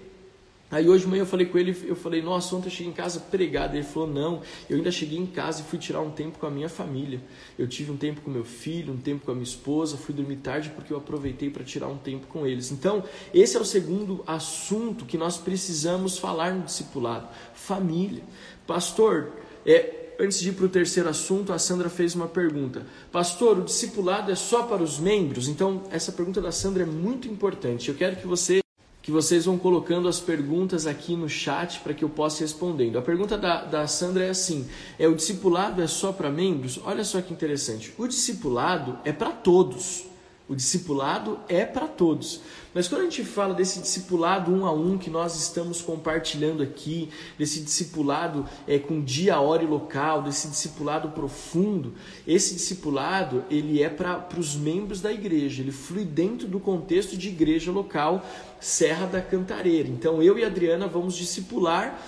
[0.71, 2.95] Aí hoje de manhã eu falei com ele, eu falei, nossa, ontem eu cheguei em
[2.95, 3.75] casa pregado.
[3.75, 6.51] Ele falou, não, eu ainda cheguei em casa e fui tirar um tempo com a
[6.51, 7.19] minha família.
[7.57, 10.35] Eu tive um tempo com meu filho, um tempo com a minha esposa, fui dormir
[10.37, 12.71] tarde porque eu aproveitei para tirar um tempo com eles.
[12.71, 18.21] Então, esse é o segundo assunto que nós precisamos falar no discipulado: família.
[18.67, 19.31] Pastor,
[19.65, 22.85] é, antes de ir para o terceiro assunto, a Sandra fez uma pergunta.
[23.11, 25.47] Pastor, o discipulado é só para os membros?
[25.47, 27.89] Então, essa pergunta da Sandra é muito importante.
[27.89, 28.59] Eu quero que você
[29.01, 32.99] que vocês vão colocando as perguntas aqui no chat para que eu possa ir respondendo.
[32.99, 34.67] A pergunta da, da Sandra é assim:
[34.99, 36.79] é o discipulado é só para membros?
[36.83, 37.93] Olha só que interessante.
[37.97, 40.05] O discipulado é para todos.
[40.47, 42.41] O discipulado é para todos.
[42.73, 47.09] Mas quando a gente fala desse discipulado um a um que nós estamos compartilhando aqui,
[47.37, 51.95] desse discipulado é, com dia, hora e local, desse discipulado profundo,
[52.27, 57.29] esse discipulado ele é para os membros da igreja, ele flui dentro do contexto de
[57.29, 58.23] igreja local
[58.59, 59.87] Serra da Cantareira.
[59.87, 61.99] Então eu e a Adriana vamos discipular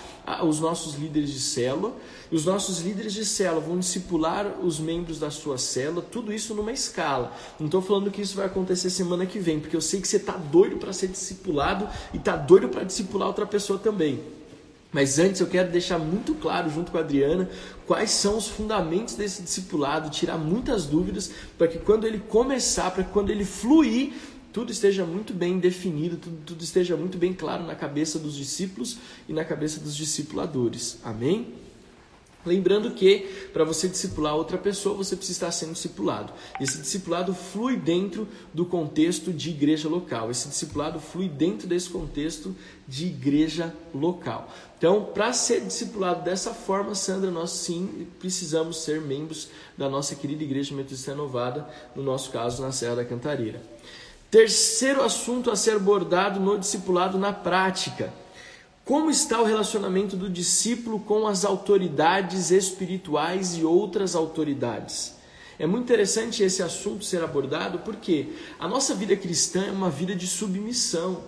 [0.44, 1.94] os nossos líderes de célula,
[2.30, 6.54] e os nossos líderes de célula vão discipular os membros da sua célula, tudo isso
[6.54, 7.32] numa escala.
[7.58, 10.16] Não estou falando que isso vai acontecer semana que vem, porque eu sei que você
[10.16, 14.20] está doido para ser discipulado e está doido para discipular outra pessoa também.
[14.92, 17.48] Mas antes eu quero deixar muito claro, junto com a Adriana,
[17.86, 23.02] quais são os fundamentos desse discipulado, tirar muitas dúvidas, para que quando ele começar, para
[23.02, 24.12] que quando ele fluir,
[24.52, 28.98] tudo esteja muito bem definido, tudo, tudo esteja muito bem claro na cabeça dos discípulos
[29.28, 30.98] e na cabeça dos discipuladores.
[31.02, 31.54] Amém?
[32.44, 33.20] Lembrando que
[33.52, 36.32] para você discipular outra pessoa, você precisa estar sendo discipulado.
[36.60, 40.28] Esse discipulado flui dentro do contexto de igreja local.
[40.28, 42.54] Esse discipulado flui dentro desse contexto
[42.88, 44.52] de igreja local.
[44.76, 50.42] Então, para ser discipulado dessa forma, Sandra, nós sim precisamos ser membros da nossa querida
[50.42, 53.62] Igreja Metodista Renovada, no nosso caso, na Serra da Cantareira.
[54.32, 58.10] Terceiro assunto a ser abordado no discipulado na prática.
[58.82, 65.16] Como está o relacionamento do discípulo com as autoridades espirituais e outras autoridades?
[65.58, 70.16] É muito interessante esse assunto ser abordado porque a nossa vida cristã é uma vida
[70.16, 71.24] de submissão.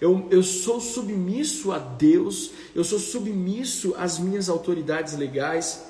[0.00, 5.87] Eu, eu sou submisso a Deus, eu sou submisso às minhas autoridades legais,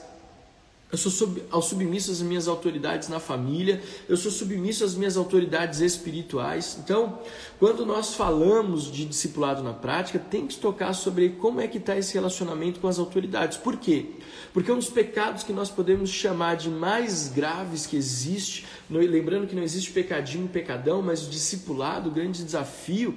[0.90, 5.18] eu sou sub, ao submisso às minhas autoridades na família, eu sou submisso às minhas
[5.18, 6.78] autoridades espirituais.
[6.82, 7.18] Então,
[7.58, 11.96] quando nós falamos de discipulado na prática, tem que tocar sobre como é que está
[11.96, 13.58] esse relacionamento com as autoridades.
[13.58, 14.06] Por quê?
[14.54, 19.54] Porque um dos pecados que nós podemos chamar de mais graves que existe, lembrando que
[19.54, 23.14] não existe pecadinho e pecadão, mas o discipulado, o grande desafio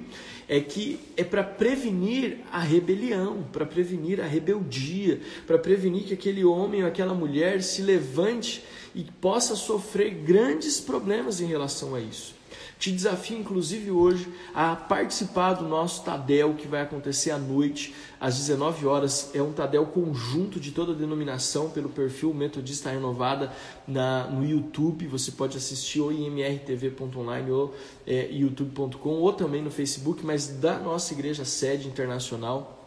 [0.52, 6.44] é que é para prevenir a rebelião, para prevenir a rebeldia, para prevenir que aquele
[6.44, 8.62] homem ou aquela mulher se levante
[8.94, 12.34] e possa sofrer grandes problemas em relação a isso.
[12.82, 18.36] Te desafio, inclusive, hoje a participar do nosso Tadel, que vai acontecer à noite, às
[18.36, 19.30] 19 horas.
[19.32, 23.52] É um Tadel conjunto de toda a denominação, pelo perfil Metodista Renovada
[23.86, 25.06] na, no YouTube.
[25.06, 27.72] Você pode assistir ou em mrtv.online ou
[28.04, 32.81] é, youtube.com, ou também no Facebook, mas da nossa igreja sede internacional.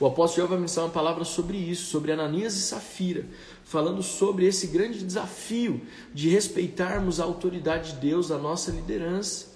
[0.00, 3.26] O apóstolo João vai ministrar uma palavra sobre isso, sobre Ananias e Safira
[3.72, 5.80] falando sobre esse grande desafio
[6.12, 9.46] de respeitarmos a autoridade de Deus, a nossa liderança.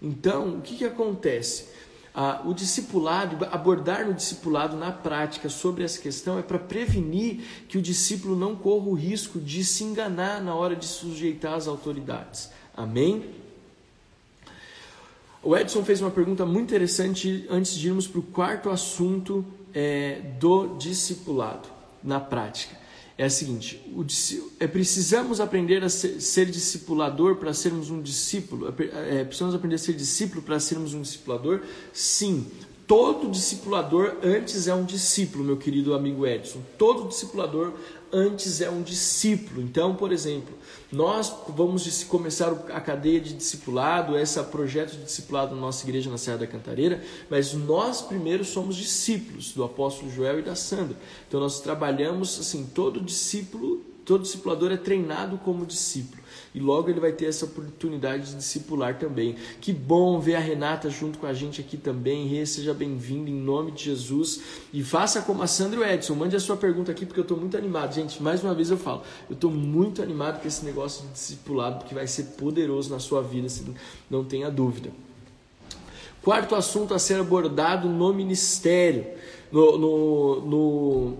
[0.00, 1.66] Então, o que, que acontece?
[2.14, 7.76] Ah, o discipulado, abordar no discipulado na prática sobre essa questão é para prevenir que
[7.76, 12.50] o discípulo não corra o risco de se enganar na hora de sujeitar as autoridades.
[12.74, 13.34] Amém?
[15.42, 20.20] O Edson fez uma pergunta muito interessante antes de irmos para o quarto assunto é,
[20.38, 21.68] do discipulado
[22.02, 22.76] na prática
[23.18, 24.06] é a seguinte: o,
[24.60, 28.68] é, precisamos aprender a ser, ser discipulador para sermos um discípulo?
[28.68, 31.62] É, é, precisamos aprender a ser discípulo para sermos um discipulador?
[31.92, 32.46] Sim.
[32.86, 36.60] Todo discipulador antes é um discípulo, meu querido amigo Edson.
[36.78, 37.74] Todo discipulador
[38.12, 39.60] antes é um discípulo.
[39.60, 40.56] Então, por exemplo,
[40.90, 46.18] nós vamos começar a cadeia de discipulado, esse projeto de discipulado na nossa igreja na
[46.18, 50.96] Serra da Cantareira, mas nós primeiro somos discípulos do apóstolo Joel e da Sandra.
[51.26, 56.17] Então nós trabalhamos assim, todo discípulo, todo discipulador é treinado como discípulo
[56.54, 59.36] e logo ele vai ter essa oportunidade de discipular também.
[59.60, 62.26] Que bom ver a Renata junto com a gente aqui também.
[62.26, 64.40] Rê, seja bem-vindo em nome de Jesus.
[64.72, 67.56] E faça como a Sandra Edson, mande a sua pergunta aqui porque eu estou muito
[67.56, 67.94] animado.
[67.94, 71.78] Gente, mais uma vez eu falo, eu estou muito animado com esse negócio de discipulado
[71.78, 73.64] porque vai ser poderoso na sua vida, se
[74.10, 74.90] não tenha dúvida.
[76.22, 79.06] Quarto assunto a ser abordado no ministério,
[79.50, 81.16] no, no, no,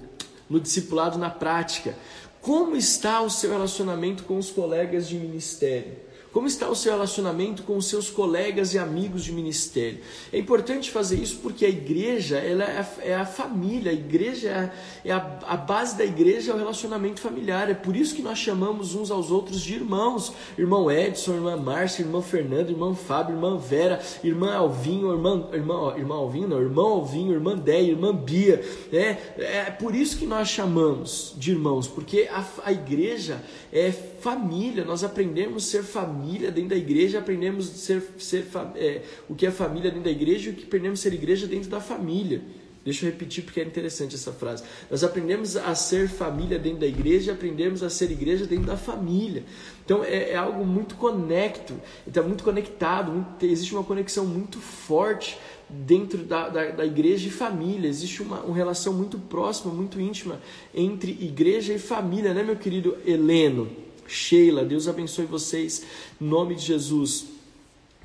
[0.50, 1.94] no discipulado na prática.
[2.40, 6.07] Como está o seu relacionamento com os colegas de ministério?
[6.32, 10.00] Como está o seu relacionamento com os seus colegas e amigos de ministério?
[10.30, 14.48] É importante fazer isso porque a igreja ela é, a, é a família, a igreja
[14.48, 14.72] é, a,
[15.06, 17.70] é a, a, base da igreja é o relacionamento familiar.
[17.70, 20.32] É por isso que nós chamamos uns aos outros de irmãos.
[20.58, 26.14] Irmão Edson, irmã Márcia, irmão Fernando, irmão Fábio, irmã Vera, irmã Alvinho, irmã, irmã, irmã
[26.14, 28.62] Alvinho, não, irmão Alvinho, irmã Déia, irmã Bia.
[28.92, 34.84] É, é por isso que nós chamamos de irmãos, porque a, a igreja é família,
[34.84, 39.46] nós aprendemos a ser família família dentro da igreja, aprendemos ser, ser é, o que
[39.46, 42.42] é família dentro da igreja e o que aprendemos ser igreja dentro da família.
[42.84, 44.64] Deixa eu repetir porque é interessante essa frase.
[44.90, 48.76] Nós aprendemos a ser família dentro da igreja e aprendemos a ser igreja dentro da
[48.76, 49.44] família.
[49.84, 51.74] Então é, é algo muito conecto,
[52.06, 55.38] está muito conectado, muito, existe uma conexão muito forte
[55.68, 57.88] dentro da, da, da igreja e família.
[57.88, 60.40] Existe uma, uma relação muito próxima, muito íntima
[60.74, 63.87] entre igreja e família, né, meu querido Heleno?
[64.08, 65.84] Sheila, Deus abençoe vocês,
[66.20, 67.26] em nome de Jesus.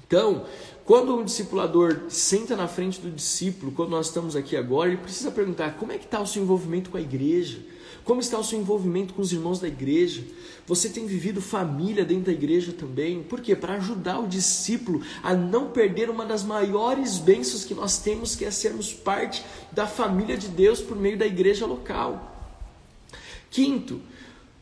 [0.05, 0.45] Então,
[0.85, 5.31] quando um discipulador senta na frente do discípulo, quando nós estamos aqui agora, ele precisa
[5.31, 7.59] perguntar como é que está o seu envolvimento com a igreja,
[8.03, 10.25] como está o seu envolvimento com os irmãos da igreja.
[10.67, 13.23] Você tem vivido família dentro da igreja também?
[13.23, 13.55] Por quê?
[13.55, 18.43] Para ajudar o discípulo a não perder uma das maiores bênçãos que nós temos, que
[18.43, 22.29] é sermos parte da família de Deus por meio da igreja local.
[23.49, 24.01] Quinto,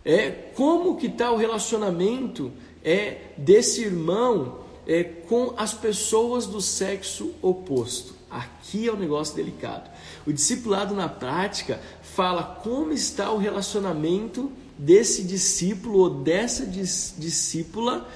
[0.04, 2.52] é como que está o relacionamento
[2.84, 8.16] é desse irmão é, com as pessoas do sexo oposto.
[8.30, 9.89] Aqui é um negócio delicado.
[10.26, 18.08] O discipulado na prática fala como está o relacionamento desse discípulo ou dessa dis discípula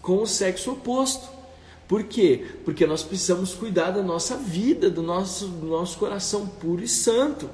[0.00, 1.28] com o sexo oposto.
[1.88, 2.46] Por quê?
[2.64, 7.50] Porque nós precisamos cuidar da nossa vida, do nosso, do nosso coração puro e santo.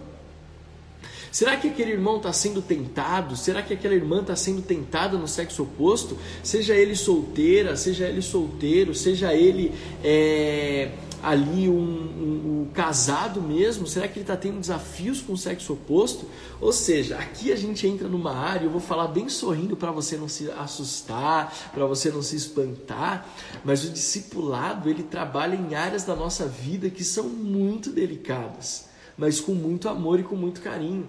[1.31, 3.37] Será que aquele irmão está sendo tentado?
[3.37, 6.17] Será que aquela irmã está sendo tentada no sexo oposto?
[6.43, 9.73] Seja ele solteira, seja ele solteiro, seja ele
[10.03, 10.91] é,
[11.23, 13.87] ali um, um, um, casado mesmo?
[13.87, 16.27] Será que ele está tendo desafios com o sexo oposto?
[16.61, 20.17] Ou seja, aqui a gente entra numa área, eu vou falar bem sorrindo para você
[20.17, 23.29] não se assustar, para você não se espantar,
[23.65, 29.41] mas o discipulado ele trabalha em áreas da nossa vida que são muito delicadas, mas
[29.41, 31.09] com muito amor e com muito carinho.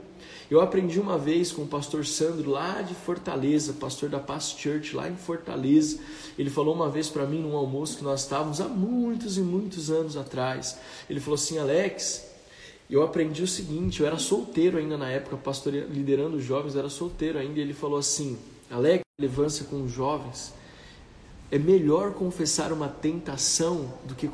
[0.50, 4.96] Eu aprendi uma vez com o pastor Sandro lá de Fortaleza, pastor da Paz Church
[4.96, 6.00] lá em Fortaleza.
[6.40, 9.92] Ele falou uma vez para mim num almoço que nós estávamos há muitos e muitos
[9.92, 10.76] anos atrás.
[11.08, 12.26] Ele falou assim: Alex,
[12.90, 16.90] eu aprendi o seguinte, eu era solteiro ainda na época, pastor liderando os jovens, era
[16.90, 18.36] solteiro ainda, e ele falou assim:
[18.72, 20.52] Alex, relevância com os jovens,
[21.52, 24.28] é melhor confessar uma tentação do que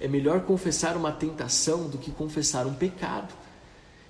[0.00, 3.45] é melhor confessar uma tentação do que confessar um pecado.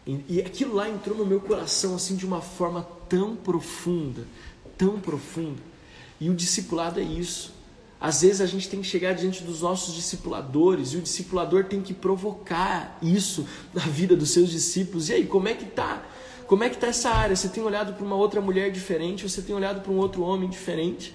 [0.06, 4.24] E aquilo lá entrou no meu coração assim de uma forma tão profunda,
[4.78, 5.60] tão profunda.
[6.20, 7.52] E o discipulado é isso.
[8.00, 11.80] Às vezes a gente tem que chegar diante dos nossos discipuladores e o discipulador tem
[11.80, 15.08] que provocar isso na vida dos seus discípulos.
[15.08, 16.06] E aí, como é que tá?
[16.46, 17.34] Como é que tá essa área?
[17.34, 19.28] Você tem olhado para uma outra mulher diferente?
[19.28, 21.12] Você tem olhado para um outro homem diferente?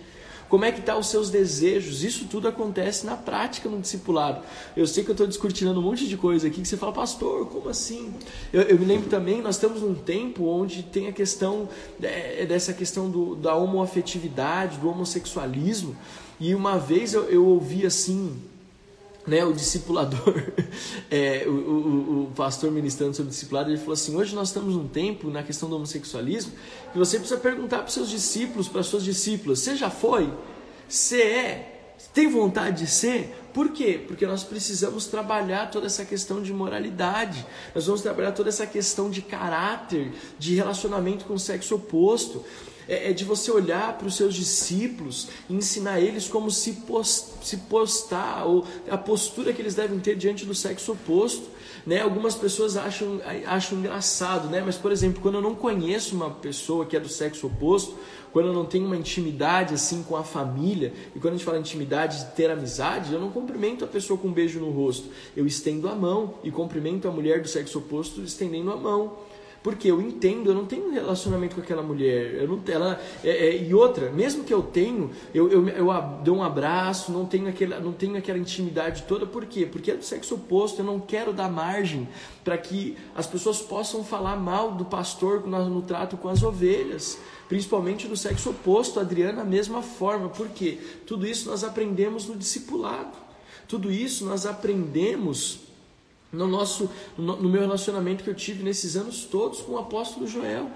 [0.52, 2.04] Como é que estão tá os seus desejos?
[2.04, 4.43] Isso tudo acontece na prática no discipulado.
[4.76, 7.47] Eu sei que eu estou discutindo um monte de coisa aqui que você fala, pastor,
[7.47, 8.14] como assim?
[8.52, 11.70] Eu, eu me lembro também, nós estamos num tempo onde tem a questão
[12.04, 15.95] é, dessa questão do, da homoafetividade, do homossexualismo.
[16.38, 18.36] E uma vez eu, eu ouvi assim,
[19.26, 20.41] né, o discipulador,
[21.09, 24.88] é, o, o, o, pastor ministrando sobre discipulado, ele falou assim: hoje nós estamos num
[24.88, 26.53] tempo, na questão do homossexualismo,
[26.91, 30.32] que você precisa perguntar para os seus discípulos, para as suas discípulas: você já foi?
[30.88, 31.67] Você é?
[32.13, 33.36] Tem vontade de ser?
[33.53, 34.03] Por quê?
[34.05, 37.45] Porque nós precisamos trabalhar toda essa questão de moralidade,
[37.76, 42.43] nós vamos trabalhar toda essa questão de caráter, de relacionamento com o sexo oposto
[42.88, 47.45] é, é de você olhar para os seus discípulos e ensinar eles como se, post,
[47.45, 51.49] se postar, ou a postura que eles devem ter diante do sexo oposto.
[51.86, 52.01] Né?
[52.01, 54.61] Algumas pessoas acham, acham engraçado, né?
[54.63, 57.97] mas, por exemplo, quando eu não conheço uma pessoa que é do sexo oposto,
[58.32, 61.59] quando eu não tenho uma intimidade assim com a família, e quando a gente fala
[61.59, 65.45] intimidade de ter amizade, eu não cumprimento a pessoa com um beijo no rosto, eu
[65.45, 69.17] estendo a mão e cumprimento a mulher do sexo oposto estendendo a mão.
[69.64, 72.34] Porque eu entendo, eu não tenho um relacionamento com aquela mulher.
[72.34, 75.88] Eu não, ela, é, é, e outra, mesmo que eu tenho, eu, eu, eu
[76.24, 79.26] dou um abraço, não tenho, aquele, não tenho aquela intimidade toda.
[79.28, 79.68] Por quê?
[79.72, 82.07] Porque é do sexo oposto, eu não quero dar margem
[82.43, 87.20] para que as pessoas possam falar mal do pastor no, no trato com as ovelhas.
[87.47, 90.30] Principalmente do sexo oposto, Adriana, a mesma forma.
[90.30, 90.80] Por quê?
[91.05, 93.16] Tudo isso nós aprendemos no discipulado.
[93.68, 95.70] Tudo isso nós aprendemos
[96.32, 100.69] no nosso no, meu relacionamento que eu tive nesses anos todos com o apóstolo Joel.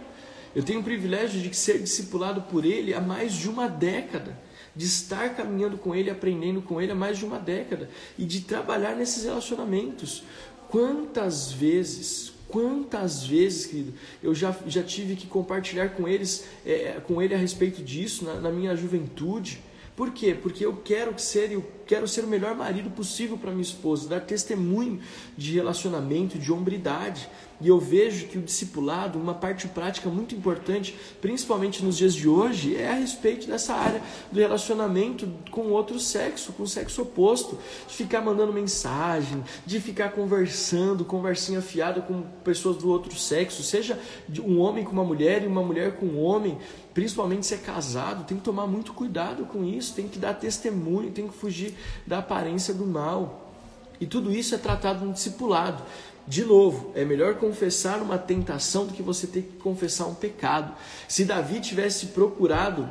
[0.55, 4.37] Eu tenho o privilégio de ser discipulado por ele há mais de uma década,
[4.75, 8.41] de estar caminhando com ele, aprendendo com ele há mais de uma década e de
[8.41, 10.23] trabalhar nesses relacionamentos.
[10.69, 13.93] Quantas vezes, quantas vezes, querido,
[14.23, 18.35] eu já, já tive que compartilhar com eles, é, com ele a respeito disso na,
[18.35, 19.61] na minha juventude.
[19.95, 20.37] Por quê?
[20.41, 24.21] Porque eu quero ser, eu quero ser o melhor marido possível para minha esposa, dar
[24.21, 24.99] testemunho
[25.37, 27.29] de relacionamento, de hombridade.
[27.61, 32.27] E eu vejo que o discipulado, uma parte prática muito importante, principalmente nos dias de
[32.27, 37.57] hoje, é a respeito dessa área do relacionamento com outro sexo, com o sexo oposto,
[37.87, 43.97] de ficar mandando mensagem, de ficar conversando, conversinha fiada com pessoas do outro sexo, seja
[44.43, 46.57] um homem com uma mulher e uma mulher com um homem,
[46.93, 51.11] principalmente se é casado, tem que tomar muito cuidado com isso, tem que dar testemunho,
[51.11, 51.73] tem que fugir
[52.05, 53.53] da aparência do mal.
[53.99, 55.83] E tudo isso é tratado no discipulado.
[56.27, 60.73] De novo, é melhor confessar uma tentação do que você ter que confessar um pecado.
[61.07, 62.89] Se Davi tivesse procurado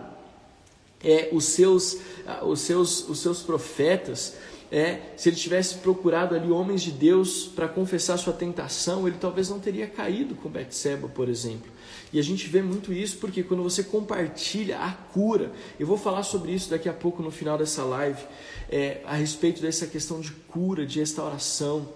[1.02, 4.34] é, os, seus, ah, os, seus, os seus profetas,
[4.70, 9.48] é, se ele tivesse procurado ali homens de Deus para confessar sua tentação, ele talvez
[9.48, 11.70] não teria caído com Betseba, por exemplo.
[12.14, 15.50] E a gente vê muito isso porque quando você compartilha a cura,
[15.80, 18.22] eu vou falar sobre isso daqui a pouco no final dessa live,
[18.70, 21.88] é, a respeito dessa questão de cura, de restauração.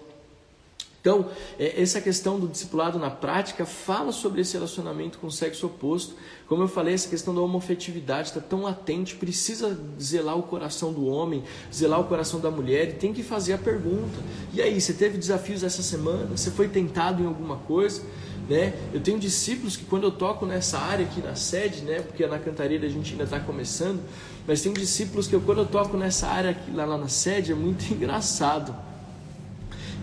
[0.99, 5.67] Então, é, essa questão do discipulado na prática fala sobre esse relacionamento com o sexo
[5.67, 6.13] oposto.
[6.49, 11.05] Como eu falei, essa questão da homofetividade está tão latente, precisa zelar o coração do
[11.05, 14.19] homem, zelar o coração da mulher e tem que fazer a pergunta.
[14.53, 16.25] E aí, você teve desafios essa semana?
[16.35, 18.01] Você foi tentado em alguma coisa?
[18.49, 18.73] Né?
[18.91, 22.39] Eu tenho discípulos que quando eu toco nessa área aqui na sede, né, porque na
[22.39, 24.01] cantareira a gente ainda está começando,
[24.47, 27.51] mas tem discípulos que eu, quando eu toco nessa área aqui lá, lá na sede
[27.51, 28.75] é muito engraçado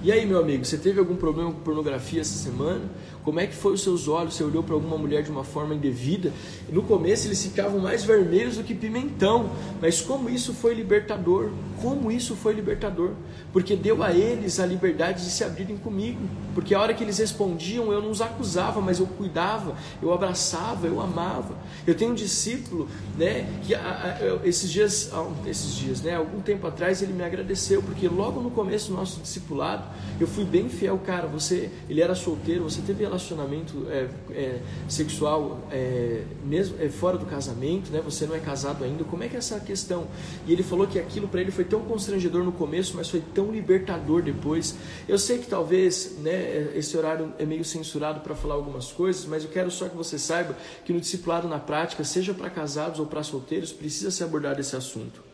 [0.06, 2.82] e aí, meu amigo, você teve algum problema com pornografia essa semana?
[3.26, 4.36] Como é que foi os seus olhos?
[4.36, 6.32] Você olhou para alguma mulher de uma forma indevida?
[6.70, 9.50] No começo eles ficavam mais vermelhos do que pimentão.
[9.82, 11.50] Mas como isso foi libertador?
[11.82, 13.10] Como isso foi libertador?
[13.52, 16.20] Porque deu a eles a liberdade de se abrirem comigo.
[16.54, 20.86] Porque a hora que eles respondiam, eu não os acusava, mas eu cuidava, eu abraçava,
[20.86, 21.56] eu amava.
[21.84, 25.10] Eu tenho um discípulo, né, que a, a, esses dias,
[25.48, 29.18] esses dias, né, algum tempo atrás ele me agradeceu porque logo no começo do nosso
[29.20, 29.82] discipulado,
[30.20, 31.26] eu fui bem fiel, cara.
[31.26, 37.26] Você, ele era solteiro, você teve relacionamento é, é, sexual é, mesmo é, fora do
[37.26, 38.00] casamento, né?
[38.04, 39.04] Você não é casado ainda.
[39.04, 40.06] Como é que é essa questão?
[40.46, 43.50] E ele falou que aquilo para ele foi tão constrangedor no começo, mas foi tão
[43.50, 44.76] libertador depois.
[45.08, 46.72] Eu sei que talvez, né?
[46.74, 50.18] Esse horário é meio censurado para falar algumas coisas, mas eu quero só que você
[50.18, 54.58] saiba que no discipulado na prática, seja para casados ou para solteiros, precisa se abordar
[54.60, 55.25] esse assunto.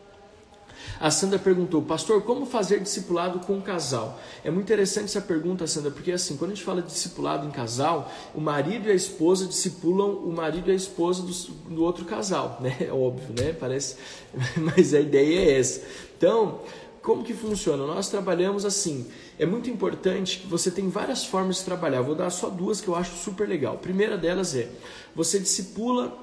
[0.99, 4.19] A Sandra perguntou, pastor, como fazer discipulado com um casal?
[4.43, 7.51] É muito interessante essa pergunta, Sandra, porque assim, quando a gente fala de discipulado em
[7.51, 11.33] casal, o marido e a esposa discipulam o marido e a esposa do,
[11.73, 12.77] do outro casal, né?
[12.83, 13.53] É óbvio, né?
[13.53, 13.95] Parece,
[14.57, 15.81] mas a ideia é essa.
[16.17, 16.59] Então,
[17.03, 17.85] como que funciona?
[17.85, 19.05] Nós trabalhamos assim.
[19.37, 22.01] É muito importante que você tem várias formas de trabalhar.
[22.01, 23.75] Vou dar só duas que eu acho super legal.
[23.75, 24.69] A primeira delas é
[25.13, 26.17] você discipula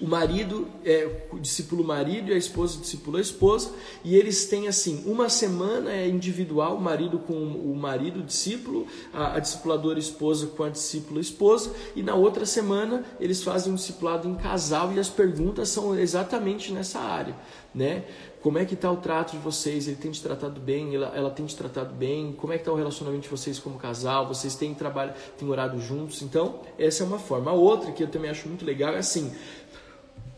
[0.00, 3.72] o marido é, o marido e a esposa discipula a esposa,
[4.02, 8.86] e eles têm assim, uma semana é individual, o marido com o marido, o discípulo,
[9.12, 13.76] a, a discipuladora esposa com a discípula esposa, e na outra semana eles fazem um
[13.76, 17.36] discipulado em casal e as perguntas são exatamente nessa área,
[17.74, 18.04] né?
[18.44, 19.88] Como é que está o trato de vocês?
[19.88, 20.94] Ele tem te tratado bem?
[20.94, 22.34] Ela, ela tem te tratado bem?
[22.34, 24.28] Como é que está o relacionamento de vocês como casal?
[24.28, 26.20] Vocês têm trabalho, têm orado juntos?
[26.20, 27.50] Então, essa é uma forma.
[27.50, 29.32] A outra que eu também acho muito legal é assim,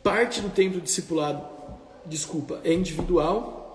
[0.07, 1.45] parte do tempo discipulado,
[2.07, 3.66] desculpa, é individual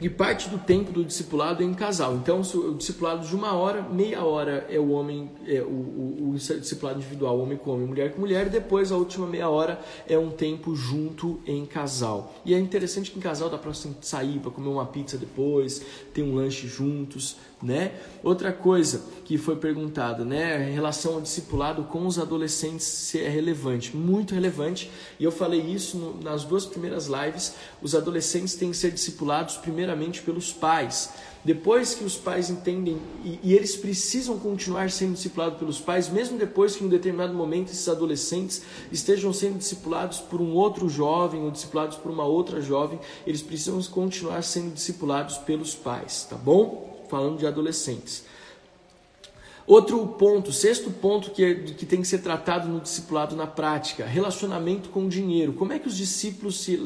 [0.00, 2.16] e parte do tempo do discipulado é em casal.
[2.16, 6.34] Então, o discipulado de uma hora, meia hora é o homem, é o, o, o
[6.34, 10.18] discipulado individual, homem com homem, mulher com mulher, e depois a última meia hora é
[10.18, 12.34] um tempo junto em casal.
[12.44, 15.82] E é interessante que em casal dá para sair para comer uma pizza depois,
[16.14, 17.92] ter um lanche juntos, né?
[18.22, 23.28] Outra coisa que foi perguntada, né, em relação ao discipulado com os adolescentes se é
[23.28, 24.90] relevante, muito relevante.
[25.18, 27.54] E eu falei isso no, nas duas primeiras lives.
[27.82, 29.56] Os adolescentes têm que ser discipulados
[29.90, 31.10] primeiramente pelos pais.
[31.42, 36.38] Depois que os pais entendem e, e eles precisam continuar sendo discipulados pelos pais, mesmo
[36.38, 38.62] depois que em um determinado momento esses adolescentes
[38.92, 43.82] estejam sendo discipulados por um outro jovem ou discipulados por uma outra jovem, eles precisam
[43.84, 46.88] continuar sendo discipulados pelos pais, tá bom?
[47.08, 48.24] falando de adolescentes.
[49.70, 54.04] Outro ponto, sexto ponto que, é, que tem que ser tratado no discipulado na prática,
[54.04, 55.52] relacionamento com o dinheiro.
[55.52, 56.76] Como é que os discípulos se,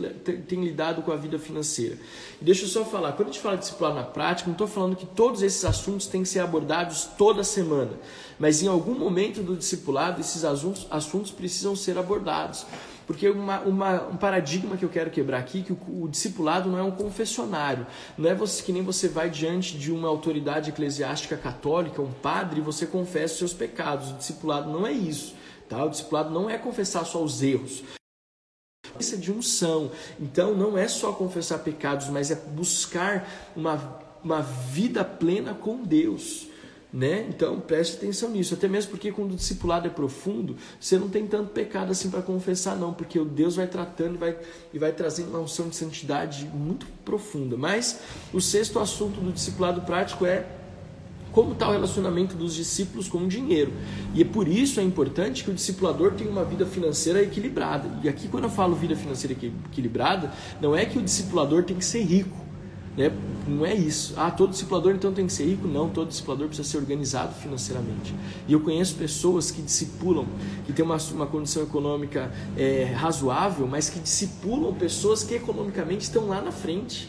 [0.47, 1.97] têm lidado com a vida financeira?
[2.43, 4.67] E deixa eu só falar, quando a gente fala de discipulado na prática, não estou
[4.67, 7.93] falando que todos esses assuntos têm que ser abordados toda semana,
[8.39, 12.67] mas em algum momento do discipulado esses assuntos, assuntos precisam ser abordados.
[13.07, 16.79] Porque uma, uma, um paradigma que eu quero quebrar aqui, que o, o, discipulado não
[16.79, 17.87] é um confessionário.
[18.17, 22.61] Não é você que nem você vai diante de uma autoridade eclesiástica católica, um padre,
[22.61, 24.11] e você confessa os seus pecados.
[24.11, 25.35] O discipulado não é isso.
[25.69, 25.85] Tá?
[25.85, 27.83] O discipulado não é confessar só os erros.
[28.99, 29.91] Isso é de unção.
[30.19, 36.47] Então não é só confessar pecados, mas é buscar uma, uma vida plena com Deus.
[36.95, 37.27] Né?
[37.29, 41.27] Então preste atenção nisso, até mesmo porque quando o discipulado é profundo, você não tem
[41.27, 44.39] tanto pecado assim para confessar, não, porque o Deus vai tratando e vai,
[44.73, 47.57] e vai trazendo uma unção de santidade muito profunda.
[47.57, 47.99] Mas
[48.33, 50.47] o sexto assunto do discipulado prático é
[51.33, 53.73] como está o relacionamento dos discípulos com o dinheiro.
[54.15, 57.91] E é por isso é importante que o discipulador tenha uma vida financeira equilibrada.
[58.05, 59.37] E aqui, quando eu falo vida financeira
[59.69, 62.44] equilibrada, não é que o discipulador tem que ser rico.
[62.97, 63.13] Né?
[63.47, 64.15] Não é isso.
[64.17, 65.67] Ah, todo discipulador então tem que ser rico?
[65.67, 68.15] Não, todo discipulador precisa ser organizado financeiramente.
[68.47, 70.27] E eu conheço pessoas que discipulam,
[70.65, 76.27] que têm uma, uma condição econômica é, razoável, mas que discipulam pessoas que economicamente estão
[76.27, 77.09] lá na frente.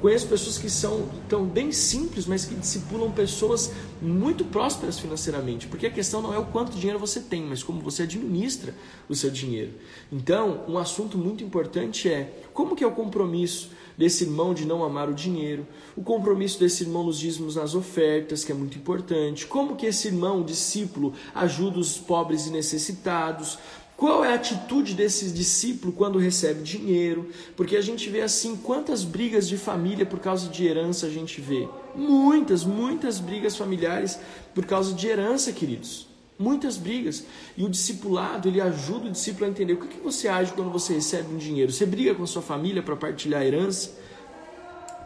[0.00, 3.72] Conheço pessoas que são tão bem simples, mas que discipulam pessoas
[4.02, 7.80] muito prósperas financeiramente, porque a questão não é o quanto dinheiro você tem, mas como
[7.80, 8.74] você administra
[9.08, 9.72] o seu dinheiro.
[10.12, 14.82] Então, um assunto muito importante é como que é o compromisso desse irmão de não
[14.84, 15.66] amar o dinheiro,
[15.96, 20.08] o compromisso desse irmão nos dízimos nas ofertas, que é muito importante, como que esse
[20.08, 23.58] irmão, o discípulo, ajuda os pobres e necessitados,
[23.96, 27.30] qual é a atitude desse discípulo quando recebe dinheiro?
[27.56, 31.40] Porque a gente vê assim, quantas brigas de família por causa de herança a gente
[31.40, 31.68] vê?
[31.94, 34.18] Muitas, muitas brigas familiares
[34.52, 36.08] por causa de herança, queridos.
[36.38, 37.24] Muitas brigas.
[37.56, 40.70] E o discipulado, ele ajuda o discípulo a entender o que, que você age quando
[40.70, 41.70] você recebe um dinheiro.
[41.70, 43.92] Você briga com a sua família para partilhar a herança?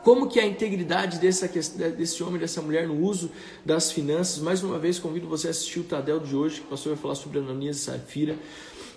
[0.03, 3.31] Como que é a integridade dessa, desse homem, dessa mulher no uso
[3.65, 4.39] das finanças?
[4.39, 7.03] Mais uma vez, convido você a assistir o Tadel de hoje, que o pastor vai
[7.03, 8.37] falar sobre Ananias e Safira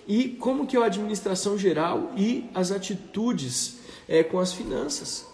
[0.06, 3.78] e como que é a administração geral e as atitudes
[4.08, 5.26] é, com as finanças.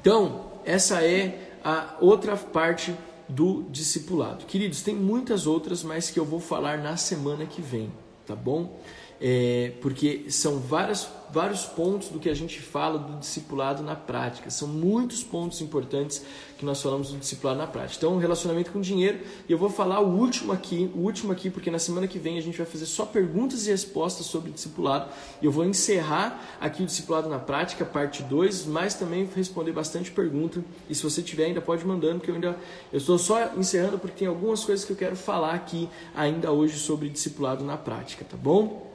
[0.00, 2.94] Então, essa é a outra parte
[3.30, 4.44] do discipulado.
[4.44, 7.92] Queridos, tem muitas outras, mas que eu vou falar na semana que vem,
[8.26, 8.80] tá bom?
[9.20, 14.50] É, porque são várias vários pontos do que a gente fala do discipulado na prática.
[14.50, 16.24] São muitos pontos importantes
[16.58, 18.04] que nós falamos do discipulado na prática.
[18.04, 21.70] Então, relacionamento com dinheiro, e eu vou falar o último aqui, o último aqui, porque
[21.70, 25.10] na semana que vem a gente vai fazer só perguntas e respostas sobre discipulado.
[25.42, 30.62] Eu vou encerrar aqui o discipulado na prática, parte 2, mas também responder bastante pergunta.
[30.88, 32.58] E se você tiver ainda pode mandando, que eu ainda
[32.92, 36.78] eu estou só encerrando porque tem algumas coisas que eu quero falar aqui ainda hoje
[36.78, 38.89] sobre discipulado na prática, tá bom?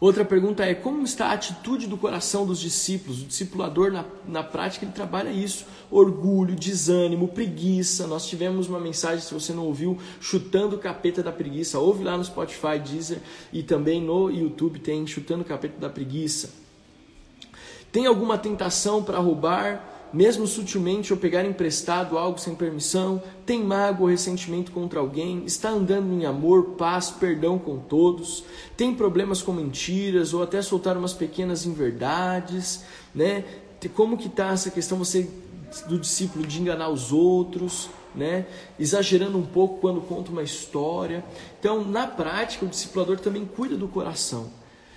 [0.00, 3.22] Outra pergunta é: como está a atitude do coração dos discípulos?
[3.22, 8.06] O discipulador, na, na prática, ele trabalha isso: orgulho, desânimo, preguiça.
[8.06, 11.78] Nós tivemos uma mensagem, se você não ouviu, chutando o capeta da preguiça.
[11.80, 13.20] Ouve lá no Spotify, Deezer
[13.52, 16.50] e também no YouTube tem chutando o capeta da preguiça.
[17.90, 19.97] Tem alguma tentação para roubar?
[20.12, 25.70] Mesmo sutilmente ou pegar emprestado algo sem permissão, tem mágoa ou ressentimento contra alguém, está
[25.70, 28.44] andando em amor, paz, perdão com todos,
[28.76, 32.84] tem problemas com mentiras ou até soltar umas pequenas inverdades,
[33.14, 33.44] né?
[33.94, 35.28] Como que está essa questão você
[35.88, 38.46] do discípulo de enganar os outros, né?
[38.78, 41.24] Exagerando um pouco quando conta uma história.
[41.60, 44.50] Então, na prática, o discipulador também cuida do coração.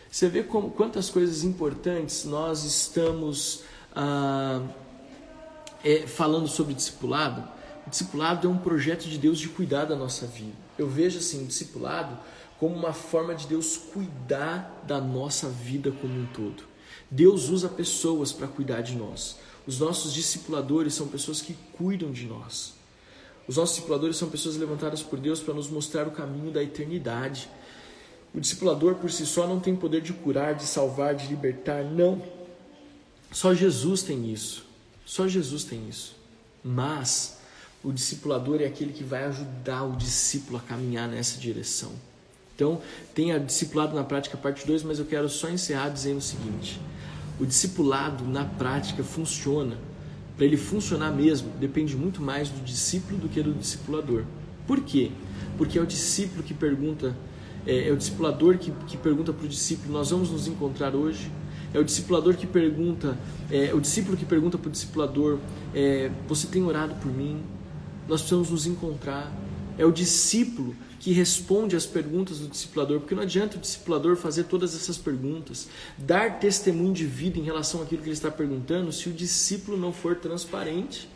[0.10, 3.64] Você vê como, quantas coisas importantes nós estamos
[3.96, 4.62] ah,
[5.84, 7.44] é, falando sobre discipulado,
[7.86, 10.54] o discipulado é um projeto de Deus de cuidar da nossa vida.
[10.78, 12.18] Eu vejo assim, o discipulado
[12.60, 16.64] como uma forma de Deus cuidar da nossa vida como um todo.
[17.10, 19.38] Deus usa pessoas para cuidar de nós.
[19.66, 22.74] Os nossos discipuladores são pessoas que cuidam de nós.
[23.48, 27.50] Os nossos discipuladores são pessoas levantadas por Deus para nos mostrar o caminho da eternidade.
[28.34, 32.22] O discipulador por si só não tem poder de curar, de salvar, de libertar, não.
[33.32, 34.71] Só Jesus tem isso.
[35.12, 36.16] Só Jesus tem isso.
[36.64, 37.38] Mas
[37.84, 41.92] o discipulador é aquele que vai ajudar o discípulo a caminhar nessa direção.
[42.56, 42.82] Então,
[43.14, 46.80] tem a discipulado na prática parte 2, mas eu quero só encerrar dizendo o seguinte:
[47.38, 49.78] o discipulado na prática funciona.
[50.38, 54.24] Para ele funcionar mesmo, depende muito mais do discípulo do que do discipulador.
[54.66, 55.12] Por quê?
[55.58, 57.14] Porque é o discípulo que pergunta,
[57.68, 61.30] é, é o discipulador que, que pergunta para o discípulo: Nós vamos nos encontrar hoje?
[61.74, 63.18] É o discipulador que pergunta,
[63.50, 65.40] é o discípulo que pergunta para o discipulador:
[65.74, 67.42] é, Você tem orado por mim?
[68.08, 69.32] Nós precisamos nos encontrar.
[69.78, 74.44] É o discípulo que responde às perguntas do discipulador, porque não adianta o discipulador fazer
[74.44, 75.68] todas essas perguntas,
[75.98, 79.92] dar testemunho de vida em relação àquilo que ele está perguntando, se o discípulo não
[79.92, 81.10] for transparente.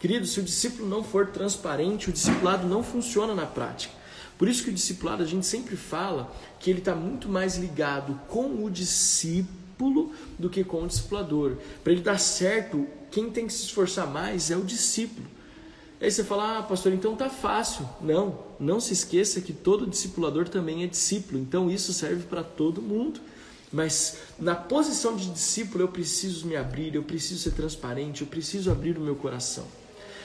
[0.00, 3.94] Querido, se o discípulo não for transparente, o discipulado não funciona na prática.
[4.38, 8.18] Por isso que o discipulado a gente sempre fala que ele está muito mais ligado
[8.26, 11.56] com o discípulo discípulo do que com o discipulador.
[11.82, 15.26] Para ele dar certo, quem tem que se esforçar mais é o discípulo.
[16.00, 17.88] Aí você fala, ah, pastor, então tá fácil.
[18.00, 21.38] Não, não se esqueça que todo discipulador também é discípulo.
[21.38, 23.20] Então isso serve para todo mundo.
[23.72, 28.70] Mas na posição de discípulo eu preciso me abrir, eu preciso ser transparente, eu preciso
[28.70, 29.66] abrir o meu coração.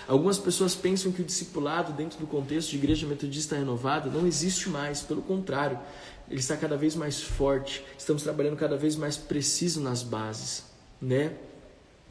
[0.07, 4.69] Algumas pessoas pensam que o discipulado dentro do contexto de igreja metodista renovada não existe
[4.69, 5.79] mais, pelo contrário,
[6.30, 7.86] ele está cada vez mais forte.
[7.97, 10.63] Estamos trabalhando cada vez mais preciso nas bases,
[11.01, 11.34] né?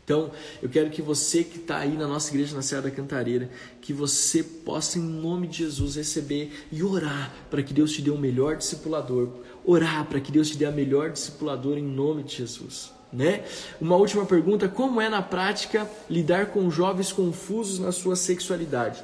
[0.05, 0.31] Então,
[0.63, 3.49] eu quero que você que está aí na nossa igreja na Serra da Cantareira,
[3.81, 8.11] que você possa, em nome de Jesus, receber e orar para que Deus te dê
[8.11, 9.31] o um melhor discipulador.
[9.65, 12.93] Orar para que Deus te dê a melhor discipuladora em nome de Jesus.
[13.11, 13.45] Né?
[13.81, 19.03] Uma última pergunta: como é na prática lidar com jovens confusos na sua sexualidade?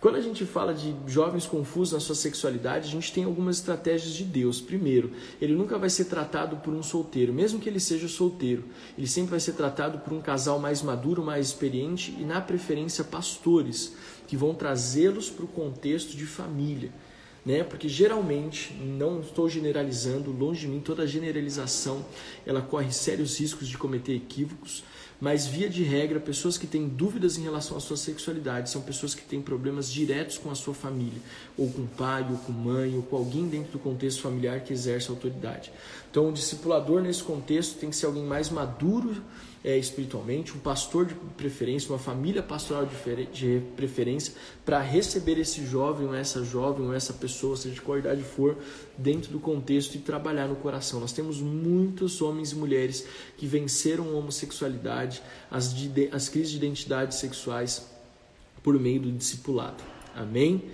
[0.00, 4.14] Quando a gente fala de jovens confusos na sua sexualidade, a gente tem algumas estratégias
[4.14, 4.58] de Deus.
[4.58, 8.64] Primeiro, ele nunca vai ser tratado por um solteiro, mesmo que ele seja solteiro.
[8.96, 13.04] Ele sempre vai ser tratado por um casal mais maduro, mais experiente e, na preferência,
[13.04, 13.94] pastores,
[14.26, 16.90] que vão trazê-los para o contexto de família.
[17.44, 17.64] Né?
[17.64, 22.04] Porque geralmente, não estou generalizando, longe de mim, toda generalização
[22.44, 24.84] ela corre sérios riscos de cometer equívocos
[25.20, 29.14] mas via de regra, pessoas que têm dúvidas em relação à sua sexualidade são pessoas
[29.14, 31.20] que têm problemas diretos com a sua família,
[31.58, 34.72] ou com o pai, ou com mãe, ou com alguém dentro do contexto familiar que
[34.72, 35.70] exerce autoridade.
[36.10, 39.22] Então, o discipulador nesse contexto tem que ser alguém mais maduro
[39.62, 44.32] é, espiritualmente, um pastor de preferência, uma família pastoral de preferência,
[44.64, 48.56] para receber esse jovem ou essa jovem ou essa pessoa, seja de qual idade for,
[48.96, 50.98] dentro do contexto e trabalhar no coração.
[50.98, 53.06] Nós temos muitos homens e mulheres
[53.36, 55.74] que venceram a homossexualidade, as,
[56.10, 57.86] as crises de identidade sexuais
[58.62, 59.82] por meio do discipulado.
[60.14, 60.70] Amém?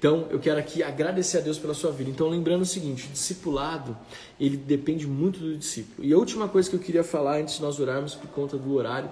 [0.00, 2.08] Então, eu quero aqui agradecer a Deus pela sua vida.
[2.08, 3.94] Então, lembrando o seguinte, o discipulado,
[4.40, 6.08] ele depende muito do discípulo.
[6.08, 8.72] E a última coisa que eu queria falar antes de nós orarmos por conta do
[8.72, 9.10] horário,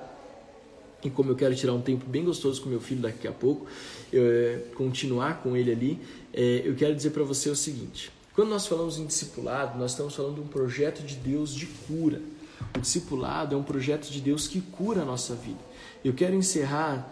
[1.04, 3.66] e como eu quero tirar um tempo bem gostoso com meu filho daqui a pouco,
[4.10, 6.00] eu, é, continuar com ele ali,
[6.32, 10.16] é, eu quero dizer para você o seguinte: quando nós falamos em discipulado, nós estamos
[10.16, 12.22] falando de um projeto de Deus de cura.
[12.74, 15.60] O discipulado é um projeto de Deus que cura a nossa vida.
[16.02, 17.10] Eu quero encerrar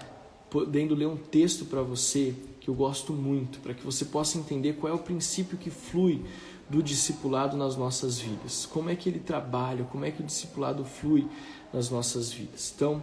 [0.48, 2.34] podendo ler um texto para você
[2.66, 6.24] que eu gosto muito, para que você possa entender qual é o princípio que flui
[6.68, 8.66] do discipulado nas nossas vidas.
[8.66, 11.28] Como é que ele trabalha, como é que o discipulado flui
[11.72, 12.72] nas nossas vidas.
[12.74, 13.00] Então,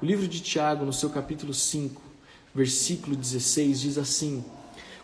[0.00, 2.00] o livro de Tiago, no seu capítulo 5,
[2.54, 4.42] versículo 16, diz assim: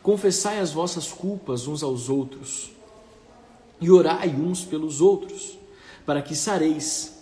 [0.02, 2.70] Confessai as vossas culpas uns aos outros
[3.78, 5.58] e orai uns pelos outros,
[6.06, 7.12] para que sareis.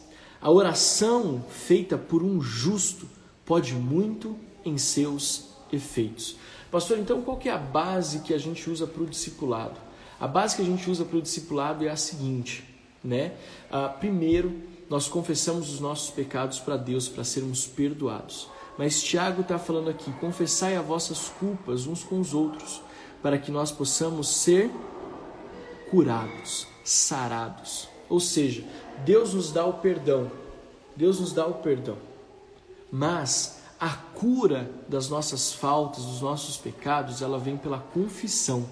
[0.41, 3.09] A oração feita por um justo
[3.45, 6.37] pode muito em seus efeitos.
[6.70, 9.78] Pastor, então qual que é a base que a gente usa para o discipulado?
[10.18, 12.64] A base que a gente usa para o discipulado é a seguinte,
[13.04, 13.34] né?
[13.70, 18.48] Ah, primeiro, nós confessamos os nossos pecados para Deus para sermos perdoados.
[18.78, 22.80] Mas Tiago está falando aqui: confessai as vossas culpas uns com os outros,
[23.22, 24.70] para que nós possamos ser
[25.90, 27.88] curados, sarados.
[28.08, 28.64] Ou seja,
[29.04, 30.30] Deus nos dá o perdão.
[30.94, 31.98] Deus nos dá o perdão.
[32.90, 38.66] Mas a cura das nossas faltas, dos nossos pecados, ela vem pela confissão.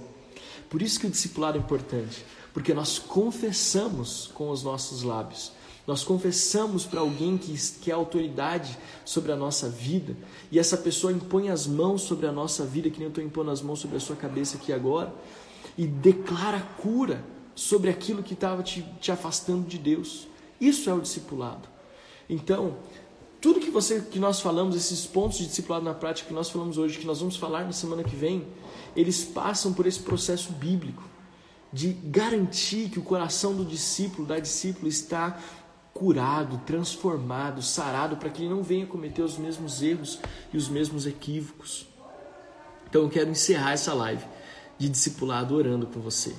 [0.69, 5.53] Por isso que o discipulado é importante, porque nós confessamos com os nossos lábios.
[5.87, 10.17] Nós confessamos para alguém que, que é autoridade sobre a nossa vida
[10.51, 13.51] e essa pessoa impõe as mãos sobre a nossa vida, que nem eu estou impondo
[13.51, 15.15] as mãos sobre a sua cabeça aqui agora,
[15.77, 17.23] e declara cura
[17.55, 20.27] sobre aquilo que estava te, te afastando de Deus.
[20.59, 21.69] Isso é o discipulado.
[22.29, 22.79] Então,
[23.45, 26.79] tudo que você que nós falamos, esses pontos de discipulado na prática que nós falamos
[26.79, 28.49] hoje, que nós vamos falar na semana que vem,
[28.97, 31.03] eles passam por esse processo bíblico
[31.71, 35.39] de garantir que o coração do discípulo, da discípula está
[35.93, 40.19] curado, transformado, sarado, para que ele não venha cometer os mesmos erros
[40.51, 41.87] e os mesmos equívocos.
[42.89, 44.25] Então eu quero encerrar essa live
[44.79, 46.35] de discipulado orando com você.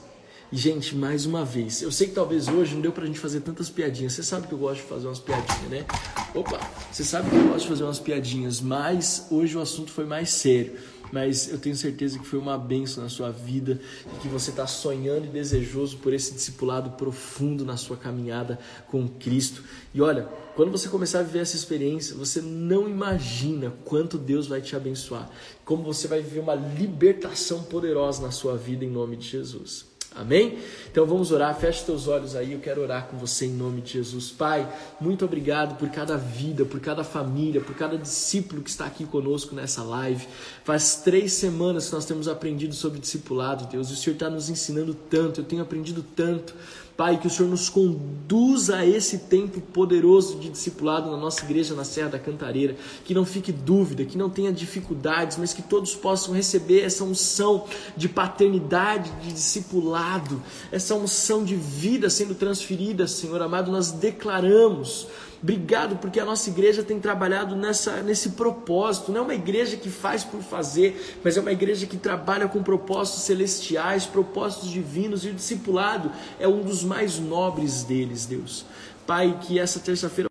[0.56, 3.42] E, gente, mais uma vez, eu sei que talvez hoje não deu pra gente fazer
[3.42, 4.14] tantas piadinhas.
[4.14, 5.86] Você sabe que eu gosto de fazer umas piadinhas, né?
[6.34, 6.58] Opa,
[6.90, 10.30] você sabe que eu gosto de fazer umas piadinhas, mas hoje o assunto foi mais
[10.30, 10.78] sério.
[11.12, 13.82] Mas eu tenho certeza que foi uma benção na sua vida
[14.16, 19.10] e que você está sonhando e desejoso por esse discipulado profundo na sua caminhada com
[19.10, 19.62] Cristo.
[19.94, 20.24] E olha,
[20.56, 25.30] quando você começar a viver essa experiência, você não imagina quanto Deus vai te abençoar,
[25.66, 29.95] como você vai viver uma libertação poderosa na sua vida em nome de Jesus.
[30.16, 30.60] Amém?
[30.90, 33.94] Então vamos orar, feche teus olhos aí, eu quero orar com você em nome de
[33.94, 34.32] Jesus.
[34.32, 34.66] Pai,
[35.00, 39.54] muito obrigado por cada vida, por cada família, por cada discípulo que está aqui conosco
[39.54, 40.26] nessa live.
[40.64, 44.50] Faz três semanas que nós temos aprendido sobre discipulado, Deus, e o Senhor está nos
[44.50, 46.56] ensinando tanto, eu tenho aprendido tanto.
[46.98, 51.76] Pai, que o Senhor nos conduza a esse tempo poderoso de discipulado na nossa igreja
[51.76, 52.78] na Serra da Cantareira.
[53.04, 57.66] Que não fique dúvida, que não tenha dificuldades, mas que todos possam receber essa unção
[57.98, 60.42] de paternidade, de discipulado
[60.72, 65.08] essa unção de vida sendo transferida, Senhor amado, nós declaramos.
[65.46, 69.12] Obrigado porque a nossa igreja tem trabalhado nessa, nesse propósito.
[69.12, 72.64] Não é uma igreja que faz por fazer, mas é uma igreja que trabalha com
[72.64, 78.66] propósitos celestiais, propósitos divinos e o discipulado é um dos mais nobres deles, Deus.
[79.06, 80.28] Pai, que essa terça-feira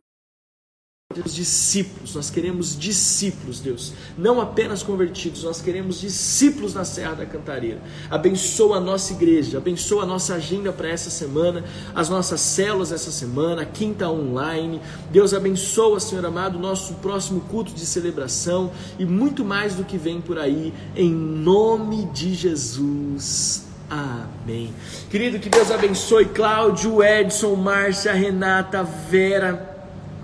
[1.32, 7.80] discípulos, nós queremos discípulos, Deus, não apenas convertidos, nós queremos discípulos na Serra da Cantareira.
[8.10, 11.64] Abençoa a nossa igreja, abençoa a nossa agenda para essa semana,
[11.94, 14.80] as nossas células essa semana, a quinta online.
[15.10, 20.20] Deus abençoa, Senhor amado, nosso próximo culto de celebração e muito mais do que vem
[20.20, 23.64] por aí, em nome de Jesus.
[23.88, 24.74] Amém.
[25.10, 29.73] Querido, que Deus abençoe Cláudio, Edson, Márcia, Renata, Vera.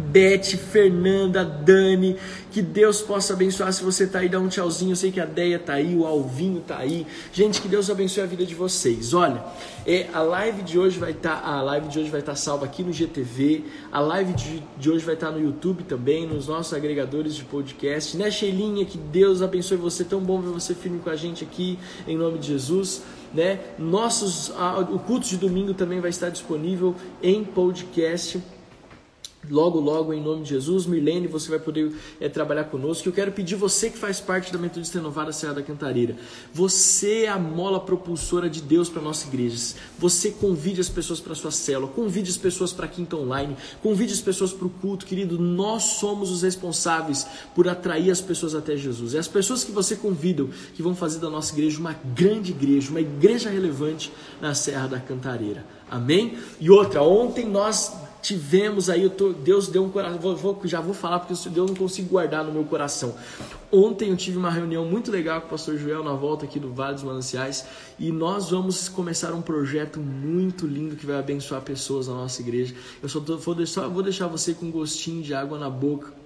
[0.00, 2.16] Beth, Fernanda, Dani,
[2.50, 3.72] que Deus possa abençoar.
[3.72, 4.92] Se você está aí, dá um tchauzinho.
[4.92, 7.06] Eu sei que a Deia está aí, o Alvinho está aí.
[7.32, 9.14] Gente, que Deus abençoe a vida de vocês.
[9.14, 9.44] Olha,
[9.86, 12.36] é, a live de hoje vai estar, tá, a live de hoje vai estar tá
[12.36, 13.64] salva aqui no GTV.
[13.92, 17.44] A live de, de hoje vai estar tá no YouTube também, nos nossos agregadores de
[17.44, 18.16] podcast.
[18.16, 18.84] Né, Sheilinha?
[18.84, 20.02] Que Deus abençoe você.
[20.02, 21.78] Tão bom ver você firme com a gente aqui,
[22.08, 23.02] em nome de Jesus.
[23.32, 23.60] Né?
[23.78, 28.40] Nossos, a, o culto de domingo também vai estar disponível em podcast
[29.50, 33.08] Logo, logo, em nome de Jesus, Mirlene, você vai poder é, trabalhar conosco.
[33.08, 36.16] Eu quero pedir você que faz parte da Metodista Renovada Serra da Cantareira.
[36.54, 39.50] Você é a mola propulsora de Deus para nossa igreja.
[39.98, 44.12] Você convide as pessoas para sua célula, convide as pessoas para a Quinta Online, convide
[44.12, 45.38] as pessoas para o culto, querido.
[45.38, 49.14] Nós somos os responsáveis por atrair as pessoas até Jesus.
[49.14, 52.90] É as pessoas que você convida que vão fazer da nossa igreja uma grande igreja,
[52.90, 55.64] uma igreja relevante na Serra da Cantareira.
[55.90, 56.38] Amém?
[56.60, 60.94] E outra, ontem nós tivemos aí, tô, Deus deu um coração, vou, vou, já vou
[60.94, 63.14] falar porque Deus não consigo guardar no meu coração.
[63.72, 66.72] Ontem eu tive uma reunião muito legal com o pastor Joel na volta aqui do
[66.72, 67.64] Vale dos Mananciais
[67.98, 72.74] e nós vamos começar um projeto muito lindo que vai abençoar pessoas na nossa igreja.
[73.02, 76.19] Eu só tô, vou, deixar, vou deixar você com gostinho de água na boca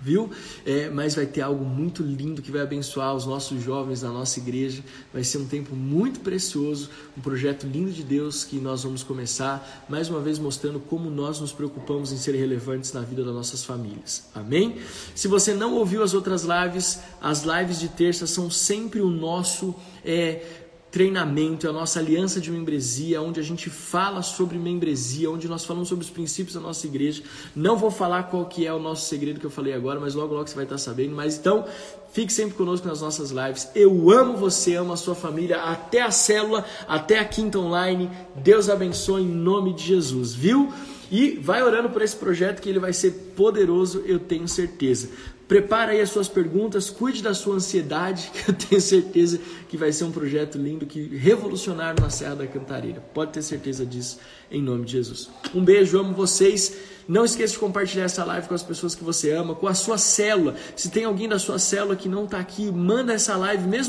[0.00, 0.30] viu?
[0.64, 4.38] É, mas vai ter algo muito lindo que vai abençoar os nossos jovens na nossa
[4.38, 4.82] igreja.
[5.12, 9.86] Vai ser um tempo muito precioso, um projeto lindo de Deus que nós vamos começar,
[9.88, 13.64] mais uma vez mostrando como nós nos preocupamos em ser relevantes na vida das nossas
[13.64, 14.28] famílias.
[14.34, 14.76] Amém?
[15.14, 19.74] Se você não ouviu as outras lives, as lives de terça são sempre o nosso
[20.04, 20.65] é,
[20.96, 25.62] treinamento, é a nossa aliança de membresia, onde a gente fala sobre membresia, onde nós
[25.62, 27.22] falamos sobre os princípios da nossa igreja.
[27.54, 30.32] Não vou falar qual que é o nosso segredo que eu falei agora, mas logo
[30.32, 31.14] logo você vai estar sabendo.
[31.14, 31.66] Mas então,
[32.14, 33.68] fique sempre conosco nas nossas lives.
[33.74, 38.10] Eu amo você, amo a sua família, até a célula, até a quinta online.
[38.34, 40.72] Deus abençoe em nome de Jesus, viu?
[41.12, 45.10] E vai orando por esse projeto que ele vai ser poderoso, eu tenho certeza.
[45.48, 49.38] Prepara aí as suas perguntas, cuide da sua ansiedade, que eu tenho certeza
[49.68, 53.00] que vai ser um projeto lindo, que revolucionário na Serra da Cantareira.
[53.14, 54.18] Pode ter certeza disso,
[54.50, 55.30] em nome de Jesus.
[55.54, 56.76] Um beijo, amo vocês.
[57.08, 59.96] Não esqueça de compartilhar essa live com as pessoas que você ama, com a sua
[59.96, 60.56] célula.
[60.74, 63.84] Se tem alguém da sua célula que não está aqui, manda essa live mesmo